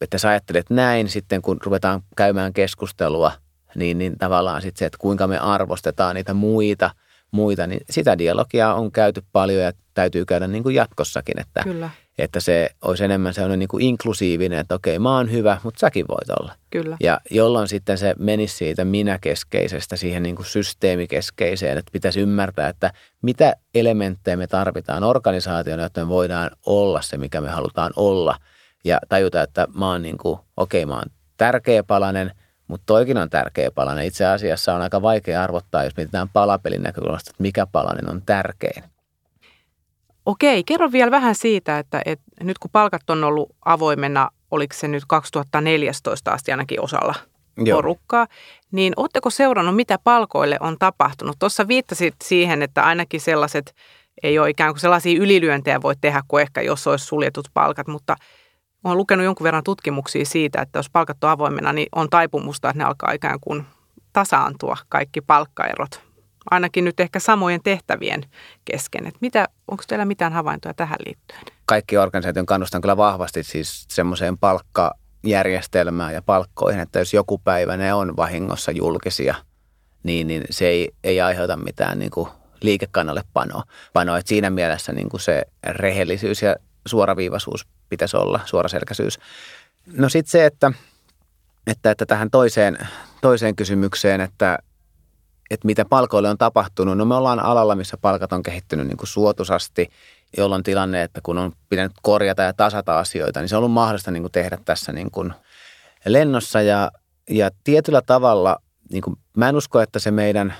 että 0.00 0.18
sä 0.18 0.28
ajattelet 0.28 0.70
näin 0.70 1.08
sitten, 1.08 1.42
kun 1.42 1.58
ruvetaan 1.64 2.02
käymään 2.16 2.52
keskustelua, 2.52 3.32
niin, 3.74 3.98
niin 3.98 4.18
tavallaan 4.18 4.62
sitten 4.62 4.78
se, 4.78 4.86
että 4.86 4.98
kuinka 4.98 5.26
me 5.26 5.38
arvostetaan 5.38 6.14
niitä 6.14 6.34
muita, 6.34 6.90
muita, 7.30 7.66
niin 7.66 7.80
sitä 7.90 8.18
dialogia 8.18 8.74
on 8.74 8.92
käyty 8.92 9.22
paljon 9.32 9.62
ja 9.62 9.72
täytyy 9.94 10.24
käydä 10.24 10.46
niin 10.46 10.62
kuin 10.62 10.74
jatkossakin, 10.74 11.40
että, 11.40 11.62
Kyllä. 11.62 11.90
että 12.18 12.40
se 12.40 12.70
olisi 12.82 13.04
enemmän 13.04 13.34
sellainen 13.34 13.58
niin 13.58 13.68
kuin 13.68 13.84
inklusiivinen, 13.84 14.58
että 14.58 14.74
okei, 14.74 14.98
mä 14.98 15.16
oon 15.16 15.32
hyvä, 15.32 15.58
mutta 15.62 15.80
säkin 15.80 16.06
voit 16.08 16.40
olla. 16.40 16.54
Kyllä. 16.70 16.96
Ja 17.00 17.20
jolloin 17.30 17.68
sitten 17.68 17.98
se 17.98 18.14
menisi 18.18 18.56
siitä 18.56 18.84
minäkeskeisestä 18.84 19.96
siihen 19.96 20.22
niin 20.22 20.36
kuin 20.36 20.46
systeemikeskeiseen, 20.46 21.78
että 21.78 21.92
pitäisi 21.92 22.20
ymmärtää, 22.20 22.68
että 22.68 22.92
mitä 23.22 23.54
elementtejä 23.74 24.36
me 24.36 24.46
tarvitaan 24.46 25.04
organisaationa, 25.04 25.82
jotta 25.82 26.00
me 26.00 26.08
voidaan 26.08 26.50
olla 26.66 27.02
se, 27.02 27.16
mikä 27.16 27.40
me 27.40 27.48
halutaan 27.48 27.92
olla– 27.96 28.36
ja 28.84 28.98
tajuta, 29.08 29.42
että 29.42 29.66
mä 29.74 29.90
oon 29.90 30.02
niin 30.02 30.18
kuin, 30.18 30.38
okei, 30.56 30.86
mä 30.86 30.94
oon 30.94 31.10
tärkeä 31.36 31.82
palanen, 31.82 32.30
mutta 32.68 32.86
toikin 32.86 33.18
on 33.18 33.30
tärkeä 33.30 33.70
palanen. 33.70 34.06
Itse 34.06 34.26
asiassa 34.26 34.74
on 34.74 34.82
aika 34.82 35.02
vaikea 35.02 35.42
arvottaa, 35.42 35.84
jos 35.84 35.96
mietitään 35.96 36.28
palapelin 36.28 36.82
näkökulmasta, 36.82 37.30
että 37.30 37.42
mikä 37.42 37.66
palanen 37.66 38.10
on 38.10 38.22
tärkein. 38.26 38.84
Okei, 40.30 40.64
kerro 40.64 40.92
vielä 40.92 41.10
vähän 41.10 41.34
siitä, 41.34 41.78
että, 41.78 42.02
että 42.04 42.24
nyt 42.40 42.58
kun 42.58 42.70
palkat 42.70 43.10
on 43.10 43.24
ollut 43.24 43.56
avoimena, 43.64 44.30
oliko 44.50 44.74
se 44.76 44.88
nyt 44.88 45.04
2014 45.06 46.30
asti 46.30 46.50
ainakin 46.50 46.80
osalla 46.80 47.14
Joo. 47.56 47.76
porukkaa, 47.76 48.26
niin 48.72 48.92
oletteko 48.96 49.30
seurannut, 49.30 49.76
mitä 49.76 49.98
palkoille 50.04 50.56
on 50.60 50.76
tapahtunut? 50.78 51.36
Tuossa 51.38 51.68
viittasit 51.68 52.14
siihen, 52.24 52.62
että 52.62 52.82
ainakin 52.82 53.20
sellaiset 53.20 53.74
ei 54.22 54.38
ole 54.38 54.50
ikään 54.50 54.72
kuin 54.72 54.80
sellaisia 54.80 55.20
ylilyöntejä 55.20 55.82
voi 55.82 55.94
tehdä 56.00 56.22
kuin 56.28 56.42
ehkä 56.42 56.60
jos 56.60 56.86
olisi 56.86 57.06
suljetut 57.06 57.48
palkat, 57.54 57.86
mutta– 57.86 58.16
olen 58.84 58.96
lukenut 58.96 59.24
jonkun 59.24 59.44
verran 59.44 59.64
tutkimuksia 59.64 60.24
siitä, 60.24 60.62
että 60.62 60.78
jos 60.78 60.90
palkat 60.90 61.24
on 61.24 61.30
avoimena, 61.30 61.72
niin 61.72 61.88
on 61.92 62.10
taipumusta, 62.10 62.70
että 62.70 62.78
ne 62.78 62.84
alkaa 62.84 63.12
ikään 63.12 63.40
kuin 63.40 63.66
tasaantua 64.12 64.76
kaikki 64.88 65.20
palkkaerot. 65.20 66.09
Ainakin 66.50 66.84
nyt 66.84 67.00
ehkä 67.00 67.18
samojen 67.18 67.62
tehtävien 67.62 68.22
kesken. 68.64 69.06
Että 69.06 69.18
mitä, 69.20 69.48
onko 69.68 69.82
teillä 69.86 70.04
mitään 70.04 70.32
havaintoja 70.32 70.74
tähän 70.74 70.98
liittyen? 71.06 71.40
Kaikki 71.66 71.96
organisaation 71.96 72.46
kannustan 72.46 72.80
kyllä 72.80 72.96
vahvasti 72.96 73.42
siis 73.42 73.84
semmoiseen 73.88 74.38
palkkajärjestelmään 74.38 76.14
ja 76.14 76.22
palkkoihin, 76.22 76.80
että 76.80 76.98
jos 76.98 77.14
joku 77.14 77.38
päivä 77.38 77.76
ne 77.76 77.94
on 77.94 78.16
vahingossa 78.16 78.70
julkisia, 78.70 79.34
niin, 80.02 80.26
niin 80.26 80.44
se 80.50 80.66
ei, 80.66 80.90
ei 81.04 81.20
aiheuta 81.20 81.56
mitään 81.56 81.98
niin 81.98 82.10
kuin 82.10 82.28
liikekannalle 82.62 83.22
panoa. 83.32 83.62
panoa. 83.92 84.18
Että 84.18 84.28
siinä 84.28 84.50
mielessä 84.50 84.92
niin 84.92 85.08
kuin 85.08 85.20
se 85.20 85.42
rehellisyys 85.66 86.42
ja 86.42 86.56
suoraviivaisuus 86.86 87.66
pitäisi 87.88 88.16
olla, 88.16 88.40
suoraselkäisyys. 88.44 89.18
No 89.92 90.08
sitten 90.08 90.30
se, 90.30 90.46
että, 90.46 90.72
että, 91.66 91.90
että 91.90 92.06
tähän 92.06 92.30
toiseen, 92.30 92.78
toiseen 93.20 93.56
kysymykseen, 93.56 94.20
että, 94.20 94.58
että 95.50 95.66
mitä 95.66 95.84
palkoille 95.84 96.28
on 96.30 96.38
tapahtunut. 96.38 96.98
No 96.98 97.04
me 97.04 97.14
ollaan 97.14 97.40
alalla, 97.40 97.74
missä 97.74 97.96
palkat 97.96 98.32
on 98.32 98.42
kehittynyt 98.42 98.86
niin 98.86 98.96
kuin 98.96 99.08
suotusasti, 99.08 99.90
jolloin 100.36 100.62
tilanne, 100.62 101.02
että 101.02 101.20
kun 101.22 101.38
on 101.38 101.52
pitänyt 101.68 101.92
korjata 102.02 102.42
ja 102.42 102.52
tasata 102.52 102.98
asioita, 102.98 103.40
niin 103.40 103.48
se 103.48 103.56
on 103.56 103.58
ollut 103.58 103.72
mahdollista 103.72 104.10
niin 104.10 104.22
kuin 104.22 104.32
tehdä 104.32 104.58
tässä 104.64 104.92
niin 104.92 105.10
kuin 105.10 105.32
lennossa. 106.06 106.62
Ja, 106.62 106.90
ja 107.30 107.50
tietyllä 107.64 108.02
tavalla, 108.02 108.58
niin 108.90 109.02
kuin, 109.02 109.16
mä 109.36 109.48
en 109.48 109.56
usko, 109.56 109.80
että 109.80 109.98
se 109.98 110.10
meidän, 110.10 110.54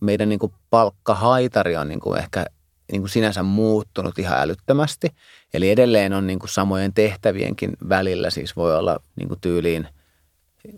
meidän 0.00 0.28
niin 0.28 0.38
kuin 0.38 0.52
palkkahaitari 0.70 1.76
on 1.76 1.88
niin 1.88 2.00
kuin 2.00 2.18
ehkä 2.18 2.46
niin 2.92 3.02
kuin 3.02 3.10
sinänsä 3.10 3.42
muuttunut 3.42 4.18
ihan 4.18 4.38
älyttömästi. 4.38 5.08
Eli 5.54 5.70
edelleen 5.70 6.12
on 6.12 6.26
niin 6.26 6.38
kuin 6.38 6.50
samojen 6.50 6.94
tehtävienkin 6.94 7.76
välillä, 7.88 8.30
siis 8.30 8.56
voi 8.56 8.76
olla 8.76 9.00
niin 9.16 9.28
kuin 9.28 9.40
tyyliin 9.40 9.88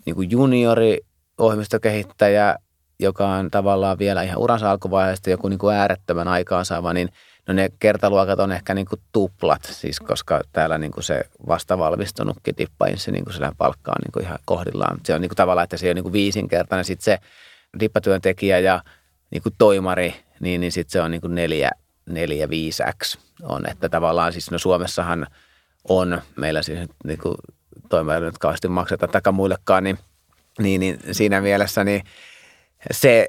niin 0.06 0.16
kuin 0.16 0.30
juniori 0.30 1.00
ohjelmistokehittäjä, 1.38 2.56
joka 3.02 3.28
on 3.28 3.50
tavallaan 3.50 3.98
vielä 3.98 4.22
ihan 4.22 4.38
uransa 4.38 4.70
alkuvaiheesta 4.70 5.30
joku 5.30 5.48
niin 5.48 5.58
kuin 5.58 5.76
äärettömän 5.76 6.28
aikaansaava, 6.28 6.92
niin 6.92 7.08
no 7.46 7.54
ne 7.54 7.68
kertaluokat 7.78 8.40
on 8.40 8.52
ehkä 8.52 8.74
niin 8.74 8.86
kuin 8.86 9.00
tuplat, 9.12 9.64
siis 9.64 10.00
koska 10.00 10.40
täällä 10.52 10.78
niin 10.78 10.92
kuin 10.92 11.04
se 11.04 11.24
vastavalmistunutkin 11.48 12.54
dippainsi 12.58 13.12
niin 13.12 13.24
kuin 13.24 13.56
palkka 13.58 13.90
on 13.90 14.02
niin 14.04 14.12
kuin 14.12 14.24
ihan 14.24 14.38
kohdillaan. 14.44 15.00
Se 15.04 15.14
on 15.14 15.20
niin 15.20 15.28
kuin 15.28 15.36
tavallaan, 15.36 15.64
että 15.64 15.76
se 15.76 15.90
on 15.90 15.96
niin 15.96 16.02
kuin 16.02 16.12
viisinkertainen. 16.12 16.84
Sitten 16.84 17.04
se 17.04 17.18
dippatyöntekijä 17.80 18.58
ja 18.58 18.82
niin 19.30 19.42
kuin 19.42 19.54
toimari, 19.58 20.14
niin, 20.40 20.60
niin 20.60 20.72
sitten 20.72 20.92
se 20.92 21.00
on 21.00 21.10
niin 21.10 21.20
kuin 21.20 21.34
neljä, 21.34 21.70
neljä 22.06 22.46
5x 22.46 23.18
on. 23.42 23.70
Että 23.70 23.88
tavallaan 23.88 24.32
siis 24.32 24.50
no 24.50 24.58
Suomessahan 24.58 25.26
on 25.88 26.22
meillä 26.36 26.62
siis 26.62 26.78
niin 27.04 27.18
kuin 27.18 27.34
toimareille 27.88 28.28
nyt 28.28 28.38
kauheasti 28.38 28.68
makseta 28.68 29.08
takaa 29.08 29.32
muillekaan, 29.32 29.84
niin, 29.84 29.98
niin, 30.58 30.80
niin 30.80 31.00
siinä 31.12 31.40
mielessä 31.40 31.84
niin 31.84 32.02
se, 32.90 33.28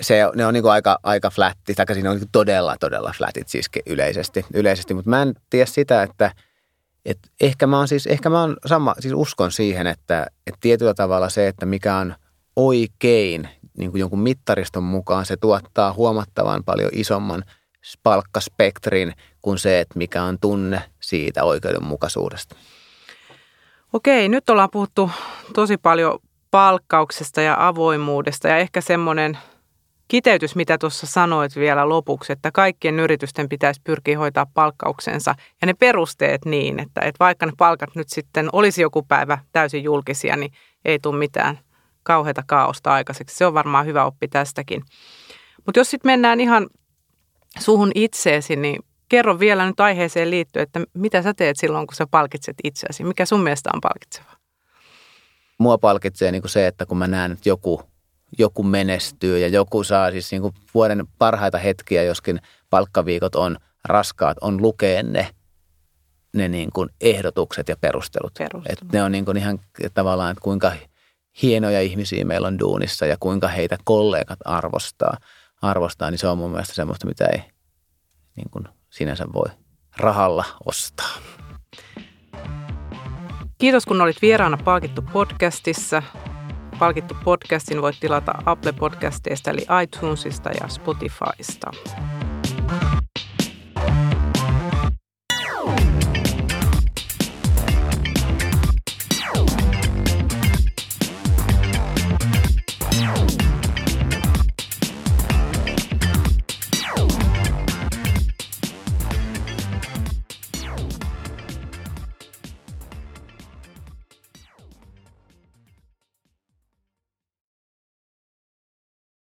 se, 0.00 0.20
ne 0.34 0.46
on 0.46 0.54
niin 0.54 0.62
kuin 0.62 0.72
aika, 0.72 0.98
aika 1.02 1.30
flatti, 1.30 1.74
tai 1.74 1.86
siinä 1.92 2.10
on 2.10 2.16
niin 2.16 2.28
todella, 2.32 2.76
todella 2.80 3.12
flatit 3.16 3.48
siis 3.48 3.66
yleisesti, 3.86 4.46
yleisesti. 4.54 4.94
mutta 4.94 5.10
mä 5.10 5.22
en 5.22 5.34
tiedä 5.50 5.66
sitä, 5.66 6.02
että, 6.02 6.32
että 7.04 7.28
ehkä 7.40 7.66
mä 7.66 7.78
oon 7.78 7.88
siis, 7.88 8.06
ehkä 8.06 8.30
mä 8.30 8.40
oon 8.40 8.56
sama, 8.66 8.94
siis 9.00 9.14
uskon 9.16 9.52
siihen, 9.52 9.86
että, 9.86 10.26
että 10.46 10.58
tietyllä 10.60 10.94
tavalla 10.94 11.28
se, 11.28 11.48
että 11.48 11.66
mikä 11.66 11.96
on 11.96 12.14
oikein 12.56 13.48
niin 13.78 13.90
kuin 13.90 14.00
jonkun 14.00 14.20
mittariston 14.20 14.82
mukaan, 14.82 15.26
se 15.26 15.36
tuottaa 15.36 15.92
huomattavan 15.92 16.64
paljon 16.64 16.90
isomman 16.92 17.44
palkkaspektrin 18.02 19.12
kuin 19.42 19.58
se, 19.58 19.80
että 19.80 19.98
mikä 19.98 20.22
on 20.22 20.38
tunne 20.40 20.82
siitä 21.00 21.44
oikeudenmukaisuudesta. 21.44 22.56
Okei, 23.92 24.28
nyt 24.28 24.50
ollaan 24.50 24.70
puhuttu 24.72 25.10
tosi 25.54 25.76
paljon 25.76 26.18
palkkauksesta 26.56 27.40
ja 27.40 27.56
avoimuudesta 27.58 28.48
ja 28.48 28.56
ehkä 28.56 28.80
semmoinen 28.80 29.38
kiteytys, 30.08 30.56
mitä 30.56 30.78
tuossa 30.78 31.06
sanoit 31.06 31.56
vielä 31.56 31.88
lopuksi, 31.88 32.32
että 32.32 32.50
kaikkien 32.52 33.00
yritysten 33.00 33.48
pitäisi 33.48 33.80
pyrkiä 33.84 34.18
hoitaa 34.18 34.46
palkkauksensa 34.54 35.34
ja 35.60 35.66
ne 35.66 35.74
perusteet 35.74 36.44
niin, 36.44 36.80
että, 36.80 37.00
että 37.00 37.16
vaikka 37.20 37.46
ne 37.46 37.52
palkat 37.58 37.94
nyt 37.94 38.08
sitten 38.08 38.48
olisi 38.52 38.82
joku 38.82 39.02
päivä 39.02 39.38
täysin 39.52 39.84
julkisia, 39.84 40.36
niin 40.36 40.52
ei 40.84 40.98
tule 40.98 41.18
mitään 41.18 41.58
kauheata 42.02 42.42
kaaosta 42.46 42.92
aikaiseksi. 42.92 43.36
Se 43.36 43.46
on 43.46 43.54
varmaan 43.54 43.86
hyvä 43.86 44.04
oppi 44.04 44.28
tästäkin. 44.28 44.82
Mutta 45.66 45.80
jos 45.80 45.90
sitten 45.90 46.12
mennään 46.12 46.40
ihan 46.40 46.66
suhun 47.58 47.92
itseesi, 47.94 48.56
niin 48.56 48.82
kerro 49.08 49.38
vielä 49.38 49.66
nyt 49.66 49.80
aiheeseen 49.80 50.30
liittyen, 50.30 50.62
että 50.62 50.80
mitä 50.94 51.22
sä 51.22 51.34
teet 51.34 51.56
silloin, 51.56 51.86
kun 51.86 51.94
sä 51.96 52.06
palkitset 52.10 52.56
itseäsi? 52.64 53.04
Mikä 53.04 53.26
sun 53.26 53.42
mielestä 53.42 53.70
on 53.74 53.80
palkitsevaa? 53.80 54.45
Mua 55.58 55.78
palkitsee 55.78 56.32
niin 56.32 56.42
kuin 56.42 56.50
se, 56.50 56.66
että 56.66 56.86
kun 56.86 56.98
mä 56.98 57.06
näen, 57.06 57.32
että 57.32 57.48
joku, 57.48 57.82
joku 58.38 58.62
menestyy 58.62 59.38
ja 59.38 59.48
joku 59.48 59.84
saa 59.84 60.10
siis 60.10 60.30
niin 60.30 60.42
kuin 60.42 60.54
vuoden 60.74 61.06
parhaita 61.18 61.58
hetkiä, 61.58 62.02
joskin 62.02 62.40
palkkaviikot 62.70 63.34
on 63.34 63.56
raskaat, 63.84 64.36
on 64.40 64.62
lukea 64.62 65.02
ne, 65.02 65.30
ne 66.34 66.48
niin 66.48 66.72
kuin 66.72 66.90
ehdotukset 67.00 67.68
ja 67.68 67.76
perustelut. 67.76 68.34
perustelut. 68.38 68.84
Et 68.84 68.92
ne 68.92 69.02
on 69.02 69.12
niin 69.12 69.24
kuin 69.24 69.36
ihan 69.36 69.58
tavallaan, 69.94 70.30
että 70.30 70.42
kuinka 70.42 70.72
hienoja 71.42 71.80
ihmisiä 71.80 72.24
meillä 72.24 72.48
on 72.48 72.58
duunissa 72.58 73.06
ja 73.06 73.16
kuinka 73.20 73.48
heitä 73.48 73.78
kollegat 73.84 74.38
arvostaa, 74.44 75.16
arvostaa 75.62 76.10
niin 76.10 76.18
se 76.18 76.28
on 76.28 76.38
mun 76.38 76.50
mielestä 76.50 76.74
semmoista, 76.74 77.06
mitä 77.06 77.26
ei 77.26 77.42
niin 78.36 78.50
kuin 78.50 78.64
sinänsä 78.90 79.24
voi 79.32 79.48
rahalla 79.96 80.44
ostaa. 80.66 81.18
Kiitos 83.58 83.86
kun 83.86 84.00
olit 84.00 84.22
vieraana 84.22 84.56
Palkittu 84.64 85.02
podcastissa. 85.02 86.02
Palkittu 86.78 87.16
podcastin 87.24 87.82
voit 87.82 87.96
tilata 88.00 88.34
Apple 88.46 88.72
Podcasteista 88.72 89.50
eli 89.50 89.66
iTunesista 89.82 90.50
ja 90.50 90.68
Spotifysta. 90.68 91.70